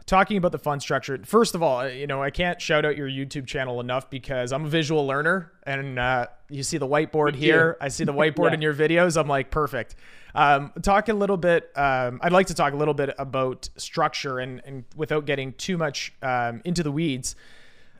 [0.06, 2.96] talking about the fund structure, first of all, uh, you know, I can't shout out
[2.96, 7.34] your YouTube channel enough because I'm a visual learner, and uh, you see the whiteboard
[7.34, 7.76] here.
[7.80, 8.54] I see the whiteboard Yeah.
[8.54, 9.20] in your videos.
[9.20, 9.96] I'm like, perfect.
[10.34, 11.70] Um, talk a little bit.
[11.76, 15.76] Um, I'd like to talk a little bit about structure, and and without getting too
[15.76, 17.36] much um, into the weeds.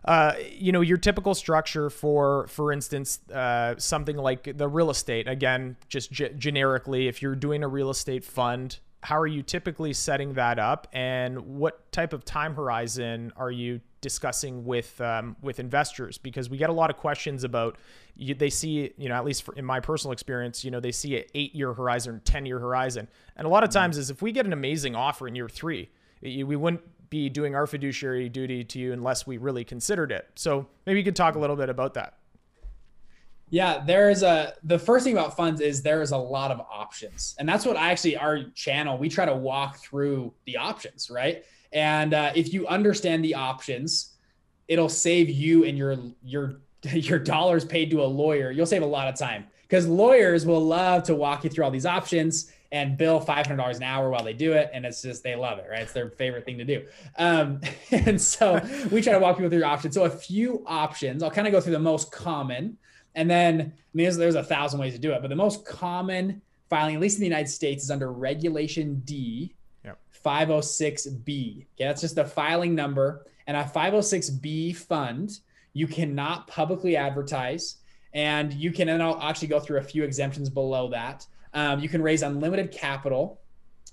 [0.05, 5.29] Uh, you know your typical structure for for instance uh, something like the real estate
[5.29, 9.93] again just ge- generically if you're doing a real estate fund how are you typically
[9.93, 10.87] setting that up?
[10.93, 16.19] And what type of time horizon are you discussing with um, with investors?
[16.19, 17.77] Because we get a lot of questions about
[18.15, 20.93] you, they see you know at least for, in my personal experience you know they
[20.93, 23.09] see an eight year horizon 10 year horizon.
[23.37, 25.91] And a lot of times is if we get an amazing offer in year three
[26.21, 30.27] we wouldn't be doing our fiduciary duty to you unless we really considered it.
[30.35, 32.15] So maybe you could talk a little bit about that.
[33.51, 37.37] Yeah, there's a the first thing about funds is there is a lot of options,
[37.39, 41.45] and that's what I actually our channel we try to walk through the options, right?
[41.75, 44.15] And uh, if you understand the options,
[44.69, 46.61] it'll save you and your your
[46.95, 48.51] your dollars paid to a lawyer.
[48.51, 51.71] You'll save a lot of time because lawyers will love to walk you through all
[51.71, 55.03] these options and bill five hundred dollars an hour while they do it, and it's
[55.03, 55.83] just they love it, right?
[55.83, 56.87] It's their favorite thing to do.
[57.19, 57.61] Um,
[57.93, 59.95] and so we try to walk people through your options.
[59.95, 61.23] So a few options.
[61.23, 62.79] I'll kind of go through the most common.
[63.15, 65.67] And then, I mean, there's, there's a thousand ways to do it, but the most
[65.67, 69.55] common filing, at least in the United States, is under Regulation D,
[69.85, 69.99] Yep.
[70.25, 71.57] 506B.
[71.59, 73.27] Okay, that's just the filing number.
[73.47, 75.41] And a 506B fund,
[75.75, 77.77] you cannot publicly advertise,
[78.15, 81.27] and you can, and I'll actually go through a few exemptions below that.
[81.55, 83.41] Um, you can raise unlimited capital,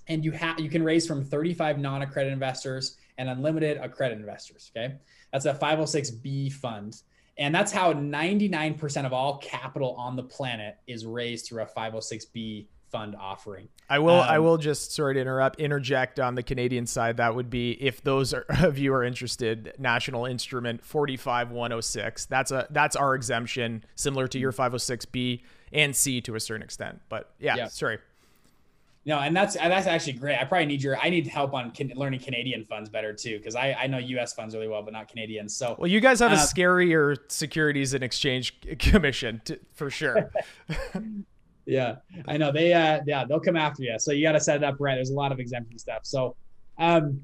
[0.08, 4.70] and you have you can raise from 35 non-accredited investors and unlimited accredited investors.
[4.76, 4.94] Okay,
[5.32, 7.02] that's a 506B fund.
[7.38, 12.66] And that's how 99% of all capital on the planet is raised through a 506B
[12.90, 13.66] fund offering.
[13.88, 14.20] I will.
[14.20, 15.58] I Um, will just sorry to interrupt.
[15.58, 17.16] Interject on the Canadian side.
[17.16, 19.72] That would be if those are, of you are interested.
[19.78, 22.26] National Instrument forty five one zero six.
[22.26, 26.34] That's a that's our exemption, similar to your five hundred six B and C to
[26.34, 27.00] a certain extent.
[27.08, 27.68] But yeah, Yeah.
[27.68, 27.98] sorry.
[29.06, 30.36] No, and that's that's actually great.
[30.38, 33.54] I probably need your I need help on can, learning Canadian funds better too because
[33.56, 34.34] I I know U.S.
[34.34, 35.48] funds really well, but not Canadian.
[35.48, 40.30] So Well, you guys have a Uh, scarier Securities and Exchange Commission to, for sure.
[41.66, 41.96] yeah,
[42.28, 43.98] I know they uh yeah they'll come after you.
[43.98, 44.96] So you got to set it up right.
[44.96, 46.00] There's a lot of exemption stuff.
[46.04, 46.36] So
[46.78, 47.22] um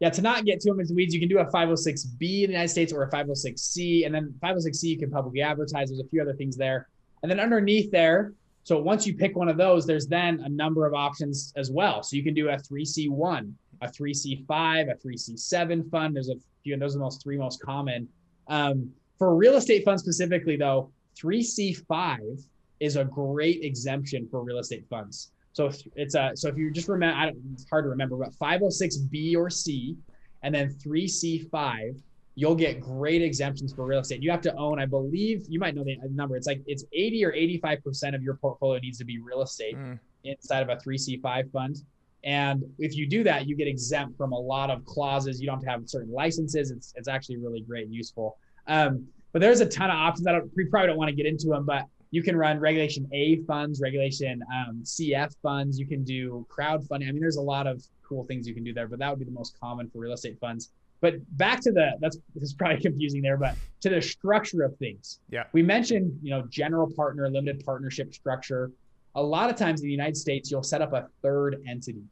[0.00, 2.68] yeah, to not get too much weeds, you can do a 506B in the United
[2.68, 5.88] States or a 506C, and then 506C you can publicly advertise.
[5.88, 6.88] There's a few other things there,
[7.22, 8.32] and then underneath there.
[8.64, 12.02] So once you pick one of those, there's then a number of options as well.
[12.02, 16.16] So you can do a 3C1, a 3C5, a 3C7 fund.
[16.16, 18.08] There's a few, and those are the most three most common.
[18.48, 22.44] Um, for real estate funds specifically, though, 3C5
[22.80, 25.30] is a great exemption for real estate funds.
[25.52, 29.48] So it's a so if you just remember, it's hard to remember, but 506B or
[29.48, 29.96] C,
[30.42, 31.98] and then 3C5,
[32.38, 34.22] you'll get great exemptions for real estate.
[34.22, 36.36] You have to own, I believe, you might know the number.
[36.36, 39.74] It's like it's 80 or 85 percent of your portfolio needs to be real estate
[39.76, 39.98] Mm.
[40.24, 41.82] inside of a 3C5 fund.
[42.24, 45.40] And if you do that, you get exempt from a lot of clauses.
[45.40, 46.70] You don't have to have certain licenses.
[46.70, 48.36] It's, it's actually really great and useful.
[48.66, 50.26] Um, but there's a ton of options.
[50.26, 53.08] I don't, we probably don't want to get into them, but you can run regulation
[53.12, 55.78] A funds, regulation um, CF funds.
[55.78, 57.08] You can do crowdfunding.
[57.08, 59.18] I mean, there's a lot of cool things you can do there, but that would
[59.20, 60.72] be the most common for real estate funds.
[61.00, 64.76] But back to the that's this is probably confusing there, but to the structure of
[64.78, 65.20] things.
[65.30, 65.44] Yeah.
[65.52, 68.70] We mentioned, you know, general partner, limited partnership structure.
[69.14, 72.04] A lot of times in the United States, you'll set up a third entity.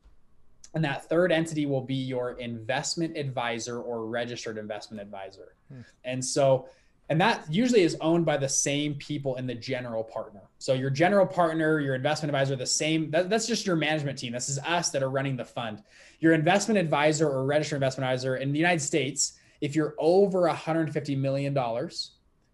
[0.74, 5.54] And that third entity will be your investment advisor or registered investment advisor.
[5.68, 5.80] Hmm.
[6.04, 6.66] And so
[7.10, 10.40] and that usually is owned by the same people in the general partner.
[10.58, 13.10] So your general partner, your investment advisor, the same.
[13.10, 14.32] That, that's just your management team.
[14.32, 15.82] This is us that are running the fund.
[16.20, 21.16] Your investment advisor or registered investment advisor in the United States, if you're over 150
[21.16, 22.12] million dollars,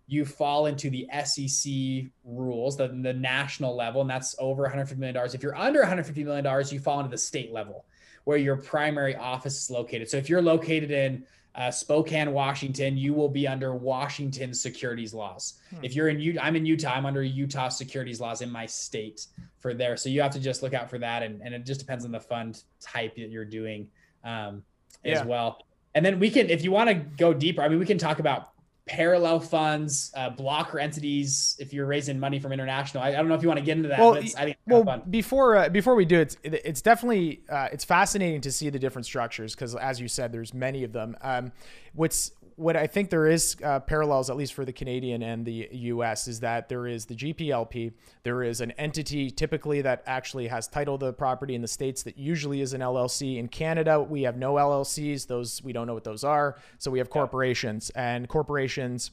[0.09, 5.15] you fall into the SEC rules, the, the national level, and that's over 150 million
[5.15, 5.35] dollars.
[5.35, 7.85] If you're under 150 million dollars, you fall into the state level,
[8.25, 10.11] where your primary office is located.
[10.11, 15.55] So if you're located in uh, Spokane, Washington, you will be under Washington securities laws.
[15.71, 15.85] Hmm.
[15.85, 19.27] If you're in Utah, I'm in Utah, I'm under Utah securities laws in my state
[19.59, 19.97] for there.
[19.97, 21.23] So you have to just look out for that.
[21.23, 23.89] And, and it just depends on the fund type that you're doing
[24.25, 24.63] um,
[25.05, 25.21] yeah.
[25.21, 25.59] as well.
[25.95, 28.21] And then we can, if you want to go deeper, I mean, we can talk
[28.21, 28.51] about
[28.91, 31.55] parallel funds, uh, blocker entities.
[31.61, 33.77] If you're raising money from international, I, I, don't know if you want to get
[33.77, 34.01] into that.
[34.01, 37.85] Well, I think well, before uh, before we do it, it's, it's definitely uh, it's
[37.85, 41.17] fascinating to see the different structures because, as you said, there's many of them.
[41.23, 41.53] Um,
[41.95, 45.67] what's what I think there is uh, parallels, at least for the Canadian and the
[45.73, 47.93] U.S., is that there is the GPLP.
[48.23, 52.03] There is an entity typically that actually has title to the property in the states
[52.03, 53.39] that usually is an LLC.
[53.39, 56.59] In Canada, we have no LLCs; those we don't know what those are.
[56.77, 59.13] So we have corporations, and corporations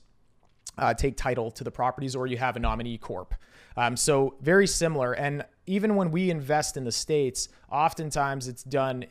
[0.77, 3.33] uh, take title to the properties, or you have a nominee corp.
[3.77, 5.13] Um, so very similar.
[5.13, 9.05] And even when we invest in the states, oftentimes it's done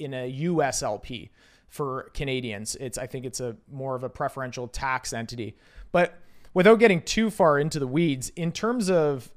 [0.00, 1.30] in a USLP
[1.68, 2.76] for Canadians.
[2.76, 5.56] It's I think it's a more of a preferential tax entity.
[5.92, 6.18] But
[6.54, 9.30] without getting too far into the weeds, in terms of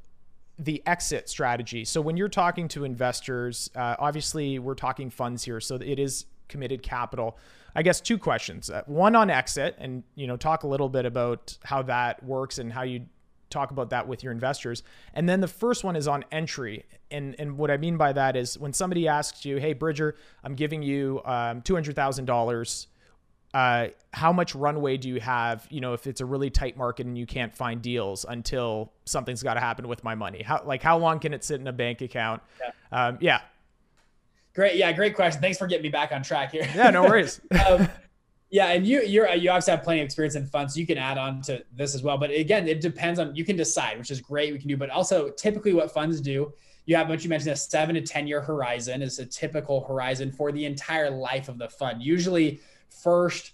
[0.60, 1.86] the exit strategy.
[1.86, 6.26] So when you're talking to investors, uh, obviously we're talking funds here, so it is
[6.50, 7.38] committed capital.
[7.76, 8.70] I guess two questions.
[8.70, 12.58] Uh, one on exit, and you know, talk a little bit about how that works
[12.58, 13.06] and how you
[13.50, 14.84] talk about that with your investors.
[15.14, 16.86] And then the first one is on entry.
[17.12, 20.56] And, and what I mean by that is when somebody asks you, hey, Bridger, I'm
[20.56, 22.88] giving you um, $200,000.
[23.52, 27.08] Uh, how much runway do you have, you know, if it's a really tight market
[27.08, 30.44] and you can't find deals until something's got to happen with my money?
[30.44, 32.44] How, like, how long can it sit in a bank account?
[32.62, 33.08] Yeah.
[33.08, 33.42] Um, yeah.
[34.54, 34.76] Great.
[34.76, 34.92] Yeah.
[34.92, 35.42] Great question.
[35.42, 36.68] Thanks for getting me back on track here.
[36.76, 36.92] Yeah.
[36.92, 37.42] No worries.
[37.68, 37.90] um,
[38.50, 40.98] yeah, and you you're you obviously have plenty of experience in funds, so you can
[40.98, 42.18] add on to this as well.
[42.18, 44.52] But again, it depends on you can decide, which is great.
[44.54, 46.52] We can do, but also typically what funds do,
[46.86, 50.32] you have what you mentioned a seven to ten year horizon is a typical horizon
[50.32, 52.02] for the entire life of the fund.
[52.02, 52.60] Usually,
[52.90, 53.52] first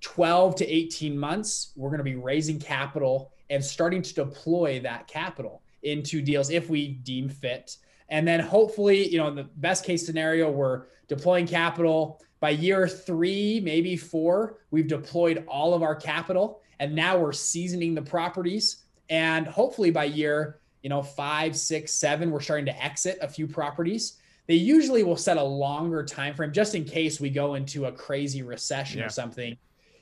[0.00, 5.08] 12 to 18 months, we're going to be raising capital and starting to deploy that
[5.08, 7.76] capital into deals if we deem fit.
[8.08, 12.86] And then hopefully, you know, in the best case scenario, we're deploying capital by year
[12.86, 18.84] three, maybe four, we've deployed all of our capital and now we're seasoning the properties.
[19.08, 23.46] And hopefully by year, you know, five, six, seven, we're starting to exit a few
[23.46, 24.18] properties.
[24.46, 27.92] They usually will set a longer time frame just in case we go into a
[27.92, 29.06] crazy recession yeah.
[29.06, 29.56] or something.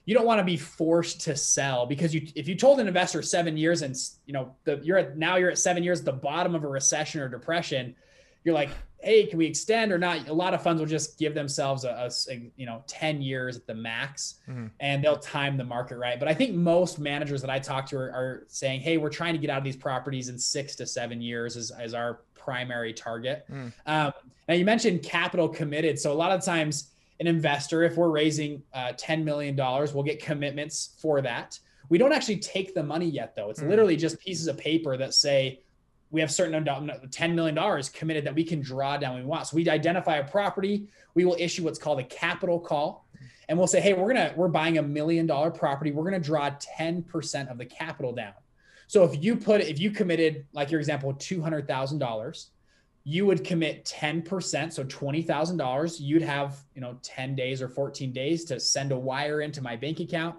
[0.04, 3.22] You don't want to be forced to sell because you if you told an investor
[3.22, 6.12] seven years and you know the, you're at now you're at seven years at the
[6.12, 7.94] bottom of a recession or depression,
[8.44, 8.70] you're like,
[9.04, 10.28] hey, can we extend or not?
[10.28, 13.56] A lot of funds will just give themselves a, a, a you know 10 years
[13.56, 14.66] at the max, mm-hmm.
[14.80, 16.18] and they'll time the market right.
[16.18, 19.34] But I think most managers that I talk to are, are, saying, hey, we're trying
[19.34, 22.92] to get out of these properties in six to seven years as, as our primary
[22.92, 23.44] target.
[23.50, 23.72] Mm.
[23.86, 24.12] Um,
[24.48, 28.62] now you mentioned capital committed, so a lot of times an investor, if we're raising
[28.72, 31.58] uh, $10 million, we'll get commitments for that.
[31.88, 33.50] We don't actually take the money yet, though.
[33.50, 33.68] It's mm.
[33.68, 35.60] literally just pieces of paper that say
[36.10, 39.46] we have certain $10 million committed that we can draw down we want.
[39.46, 43.06] So we identify a property, we will issue what's called a capital call.
[43.48, 45.92] And we'll say, hey, we're gonna we're buying a million dollar property.
[45.92, 48.32] We're gonna draw 10% of the capital down.
[48.86, 52.50] So if you put if you committed, like your example, two hundred thousand dollars,
[53.04, 56.00] you would commit 10%, so $20,000.
[56.00, 59.76] You'd have, you know, 10 days or 14 days to send a wire into my
[59.76, 60.36] bank account.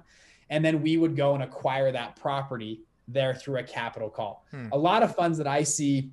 [0.50, 4.46] And then we would go and acquire that property there through a capital call.
[4.52, 4.68] Hmm.
[4.72, 6.12] A lot of funds that I see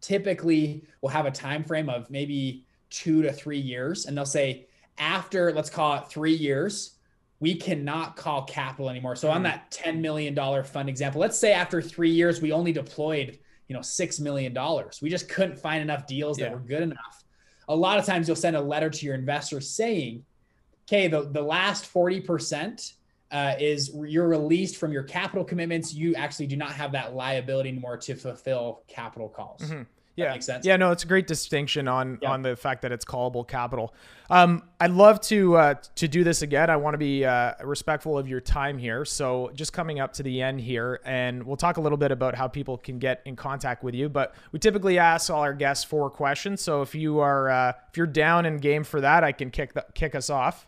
[0.00, 4.66] typically will have a time frame of maybe 2 to 3 years and they'll say
[4.98, 6.96] after let's call it 3 years
[7.40, 9.16] we cannot call capital anymore.
[9.16, 9.36] So hmm.
[9.36, 13.38] on that 10 million dollar fund example, let's say after 3 years we only deployed,
[13.68, 15.00] you know, 6 million dollars.
[15.02, 16.46] We just couldn't find enough deals yeah.
[16.46, 17.24] that were good enough.
[17.68, 20.24] a lot of times you'll send a letter to your investor saying,
[20.86, 22.92] okay, the, the last 40%
[23.30, 25.94] uh, is you're released from your capital commitments.
[25.94, 29.62] You actually do not have that liability anymore to fulfill capital calls.
[29.62, 29.82] Mm-hmm.
[30.16, 30.32] Yeah.
[30.32, 30.66] makes sense.
[30.66, 32.30] Yeah, no, it's a great distinction on yeah.
[32.30, 33.94] on the fact that it's callable capital.
[34.28, 36.68] Um, I'd love to uh, to do this again.
[36.68, 39.04] I want to be uh, respectful of your time here.
[39.04, 42.34] So just coming up to the end here, and we'll talk a little bit about
[42.34, 44.08] how people can get in contact with you.
[44.08, 46.60] But we typically ask all our guests four questions.
[46.60, 49.74] So if you are uh, if you're down and game for that, I can kick
[49.74, 50.66] the, kick us off.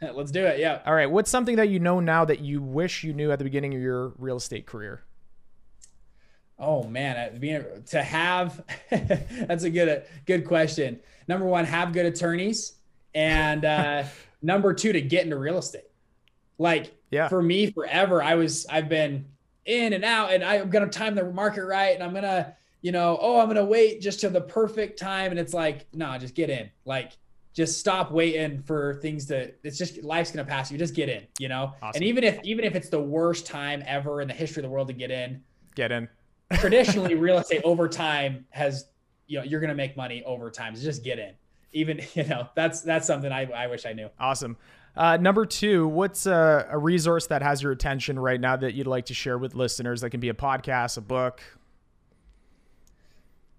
[0.12, 0.58] Let's do it.
[0.58, 0.80] Yeah.
[0.86, 1.10] All right.
[1.10, 3.80] What's something that you know now that you wish you knew at the beginning of
[3.80, 5.02] your real estate career?
[6.58, 10.98] Oh man, being to have that's a good good question.
[11.28, 12.74] Number one, have good attorneys,
[13.14, 14.04] and uh,
[14.42, 15.84] number two, to get into real estate.
[16.58, 17.28] Like yeah.
[17.28, 19.26] for me, forever, I was I've been
[19.66, 23.18] in and out, and I'm gonna time the market right, and I'm gonna you know
[23.20, 26.34] oh I'm gonna wait just to the perfect time, and it's like no, nah, just
[26.34, 26.70] get in.
[26.84, 27.12] Like
[27.58, 30.78] just stop waiting for things to it's just life's gonna pass you.
[30.78, 31.74] Just get in you know?
[31.82, 31.96] Awesome.
[31.96, 34.72] and even if even if it's the worst time ever in the history of the
[34.72, 35.42] world to get in
[35.74, 36.08] get in.
[36.54, 38.86] traditionally real estate over time has
[39.26, 40.76] you know you're to make money over time.
[40.76, 41.32] So just get in.
[41.72, 44.08] Even you know that's that's something i, I wish i knew.
[44.20, 44.56] Awesome.
[44.96, 48.86] Uh, number two what's a, a resource that has your attention right now that you'd
[48.86, 51.40] like to share with listeners that can be a podcast a book?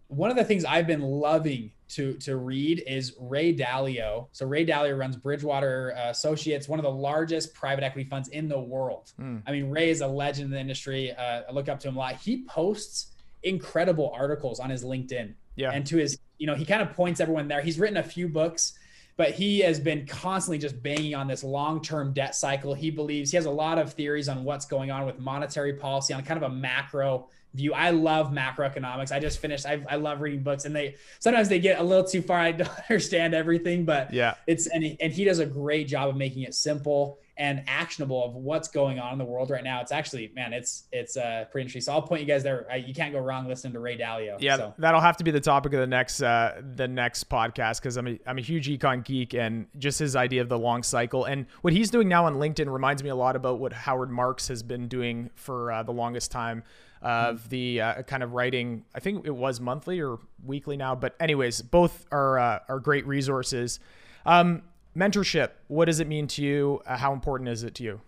[0.07, 4.27] One of the things i've been loving to to read is Ray Dalio.
[4.31, 8.47] So Ray Dalio runs Bridgewater uh, Associates, one of the largest private equity funds in
[8.47, 9.11] the world.
[9.19, 9.41] Mm.
[9.45, 11.11] I mean, Ray is a legend in the industry.
[11.11, 12.15] Uh, I look up to him a lot.
[12.15, 13.13] He posts
[13.43, 15.33] incredible articles on his LinkedIn.
[15.55, 15.71] Yeah.
[15.71, 17.61] And to his, you know, he kind of points everyone there.
[17.61, 18.73] He's written a few books,
[19.17, 22.73] but he has been constantly just banging on this long-term debt cycle.
[22.73, 26.13] He believes he has a lot of theories on what's going on with monetary policy
[26.13, 27.73] on kind of a macro view.
[27.73, 29.11] I love macroeconomics.
[29.11, 29.65] I just finished.
[29.65, 32.39] I, I love reading books, and they sometimes they get a little too far.
[32.49, 36.09] I don't understand everything, but yeah, it's and he, and he does a great job
[36.09, 39.79] of making it simple and actionable of what's going on in the world right now.
[39.79, 41.81] It's actually, man, it's it's uh, pretty interesting.
[41.81, 42.67] So I'll point you guys there.
[42.69, 44.35] I, you can't go wrong listening to Ray Dalio.
[44.39, 44.73] Yeah, so.
[44.77, 48.07] that'll have to be the topic of the next uh, the next podcast because I'm
[48.09, 51.45] a, I'm a huge econ geek and just his idea of the long cycle and
[51.61, 54.61] what he's doing now on LinkedIn reminds me a lot about what Howard Marks has
[54.61, 56.63] been doing for uh, the longest time
[57.01, 58.85] of the uh, kind of writing.
[58.93, 63.05] I think it was monthly or weekly now, but anyways, both are uh, are great
[63.07, 63.79] resources.
[64.25, 64.63] Um,
[64.95, 65.51] mentorship.
[65.67, 66.81] What does it mean to you?
[66.85, 68.01] Uh, how important is it to you?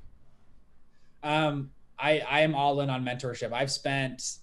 [1.23, 3.53] Um, I I am all in on mentorship.
[3.53, 4.37] I've spent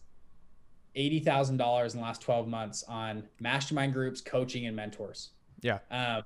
[0.94, 5.30] eighty thousand dollars in the last twelve months on mastermind groups, coaching, and mentors.
[5.61, 5.78] Yeah.
[5.90, 6.22] Uh,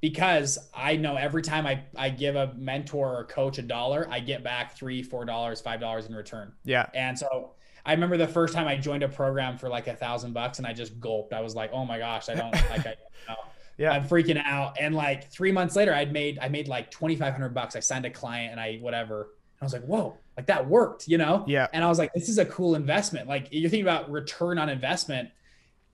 [0.00, 4.20] because I know every time I, I give a mentor or coach a dollar, I
[4.20, 6.52] get back three, four dollars, five dollars in return.
[6.64, 6.88] Yeah.
[6.94, 10.34] And so I remember the first time I joined a program for like a thousand
[10.34, 11.32] bucks and I just gulped.
[11.32, 12.94] I was like, oh my gosh, I don't like I
[13.28, 13.34] know,
[13.78, 13.92] yeah.
[13.92, 14.76] I'm freaking out.
[14.78, 17.74] And like three months later, I'd made I made like twenty five hundred bucks.
[17.74, 19.22] I signed a client and I whatever.
[19.22, 21.44] And I was like, whoa, like that worked, you know?
[21.48, 21.66] Yeah.
[21.72, 23.26] And I was like, this is a cool investment.
[23.26, 25.30] Like you're thinking about return on investment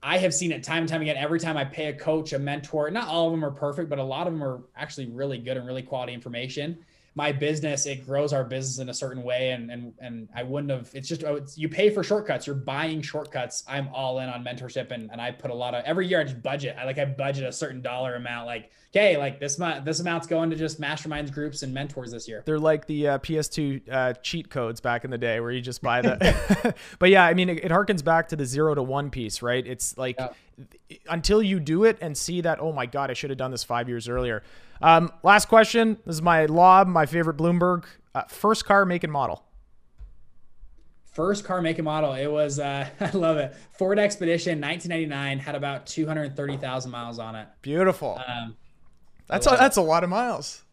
[0.07, 1.17] I have seen it time and time again.
[1.17, 3.97] Every time I pay a coach, a mentor, not all of them are perfect, but
[3.97, 6.77] a lot of them are actually really good and really quality information.
[7.15, 9.51] My business, it grows our business in a certain way.
[9.51, 12.45] And, and, and I wouldn't have, it's just, oh, it's, you pay for shortcuts.
[12.45, 13.63] You're buying shortcuts.
[13.67, 14.91] I'm all in on mentorship.
[14.91, 16.75] And, and I put a lot of, every year I just budget.
[16.77, 20.25] I like, I budget a certain dollar amount, like, okay, like this month, this amount's
[20.25, 22.43] going to just masterminds groups and mentors this year.
[22.45, 25.81] They're like the uh, PS2 uh, cheat codes back in the day where you just
[25.81, 26.75] buy the.
[26.99, 29.65] but yeah, I mean, it, it, harkens back to the zero to one piece, right?
[29.65, 30.29] It's like yeah.
[31.09, 33.63] until you do it and see that, oh my God, I should have done this
[33.63, 34.43] five years earlier.
[34.81, 35.97] Um, last question.
[36.05, 37.85] This is my lob, my favorite Bloomberg.
[38.13, 39.43] Uh, first car, make and model.
[41.13, 42.13] First car, make and model.
[42.13, 43.55] It was, uh, I love it.
[43.77, 47.47] Ford Expedition, 1999, had about 230,000 miles on it.
[47.61, 48.21] Beautiful.
[48.27, 48.55] Um,
[49.27, 50.65] that's a, that's a lot of miles.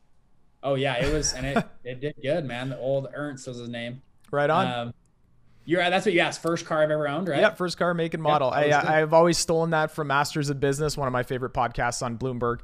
[0.63, 2.69] Oh yeah, it was, and it it did good, man.
[2.69, 4.03] The old Ernst was his name.
[4.31, 4.67] Right on.
[4.67, 4.95] Um,
[5.65, 6.43] you're that's what you asked.
[6.43, 7.41] First car I've ever owned, right?
[7.41, 8.53] Yeah, first car, make and model.
[8.55, 12.03] Yep, I, I've always stolen that from Masters of Business, one of my favorite podcasts
[12.03, 12.61] on Bloomberg.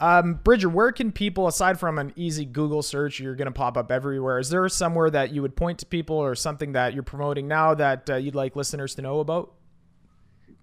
[0.00, 3.76] Um, Bridger, where can people, aside from an easy Google search, you're going to pop
[3.76, 4.38] up everywhere?
[4.38, 7.74] Is there somewhere that you would point to people or something that you're promoting now
[7.74, 9.52] that uh, you'd like listeners to know about?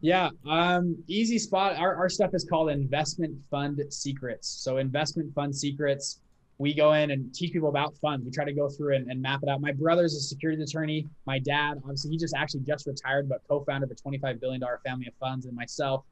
[0.02, 1.76] Yeah, um, easy spot.
[1.78, 4.48] Our, our stuff is called investment fund secrets.
[4.48, 6.20] So investment fund secrets.
[6.60, 8.26] We go in and teach people about funds.
[8.26, 9.62] We try to go through and, and map it out.
[9.62, 11.06] My brother's a securities attorney.
[11.28, 15.08] My dad, obviously, he just actually just retired, but co-founder of a $25 billion family
[15.08, 15.46] of funds.
[15.46, 16.04] And myself,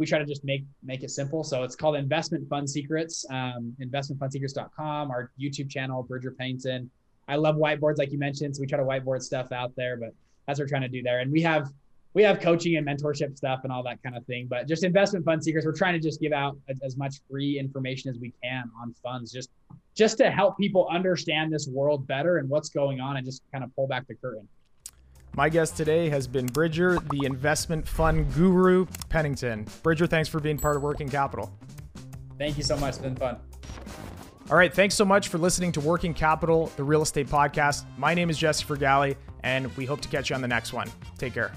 [0.00, 1.44] we try to just make make it simple.
[1.44, 3.26] So it's called Investment Fund Secrets.
[3.30, 5.10] Um, investmentfundsecrets.com.
[5.10, 6.90] Our YouTube channel, Bridger Pennington.
[7.28, 8.56] I love whiteboards, like you mentioned.
[8.56, 10.14] So we try to whiteboard stuff out there, but
[10.46, 11.20] that's what we're trying to do there.
[11.20, 11.70] And we have
[12.14, 14.46] we have coaching and mentorship stuff and all that kind of thing.
[14.48, 18.10] But just investment fund secrets, we're trying to just give out as much free information
[18.10, 19.50] as we can on funds, just
[19.94, 23.62] just to help people understand this world better and what's going on, and just kind
[23.62, 24.48] of pull back the curtain.
[25.36, 29.66] My guest today has been Bridger, the investment fund guru, Pennington.
[29.82, 31.52] Bridger, thanks for being part of Working Capital.
[32.38, 32.90] Thank you so much.
[32.90, 33.36] It's been fun.
[34.50, 34.74] All right.
[34.74, 37.84] Thanks so much for listening to Working Capital, the real estate podcast.
[37.96, 39.14] My name is Jesse Fragale,
[39.44, 40.90] and we hope to catch you on the next one.
[41.18, 41.52] Take care.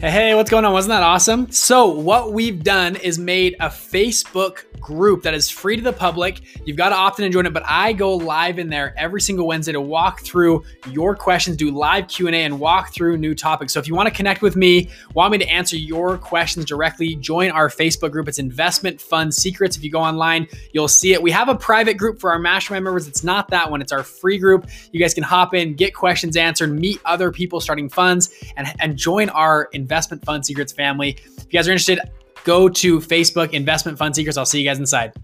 [0.00, 0.72] Hey, what's going on?
[0.72, 1.50] Wasn't that awesome?
[1.50, 6.40] So, what we've done is made a Facebook group that is free to the public.
[6.64, 9.20] You've got to opt in and join it, but I go live in there every
[9.20, 13.72] single Wednesday to walk through your questions, do live Q&A and walk through new topics.
[13.72, 17.16] So if you want to connect with me, want me to answer your questions directly,
[17.16, 18.28] join our Facebook group.
[18.28, 19.76] It's Investment Fund Secrets.
[19.76, 21.22] If you go online, you'll see it.
[21.22, 23.08] We have a private group for our mastermind members.
[23.08, 23.82] It's not that one.
[23.82, 24.68] It's our free group.
[24.92, 28.96] You guys can hop in, get questions answered, meet other people starting funds and, and
[28.96, 31.16] join our Investment Fund Secrets family.
[31.38, 31.98] If you guys are interested,
[32.44, 34.36] go to Facebook Investment Fund Secrets.
[34.36, 35.14] I'll see you guys inside.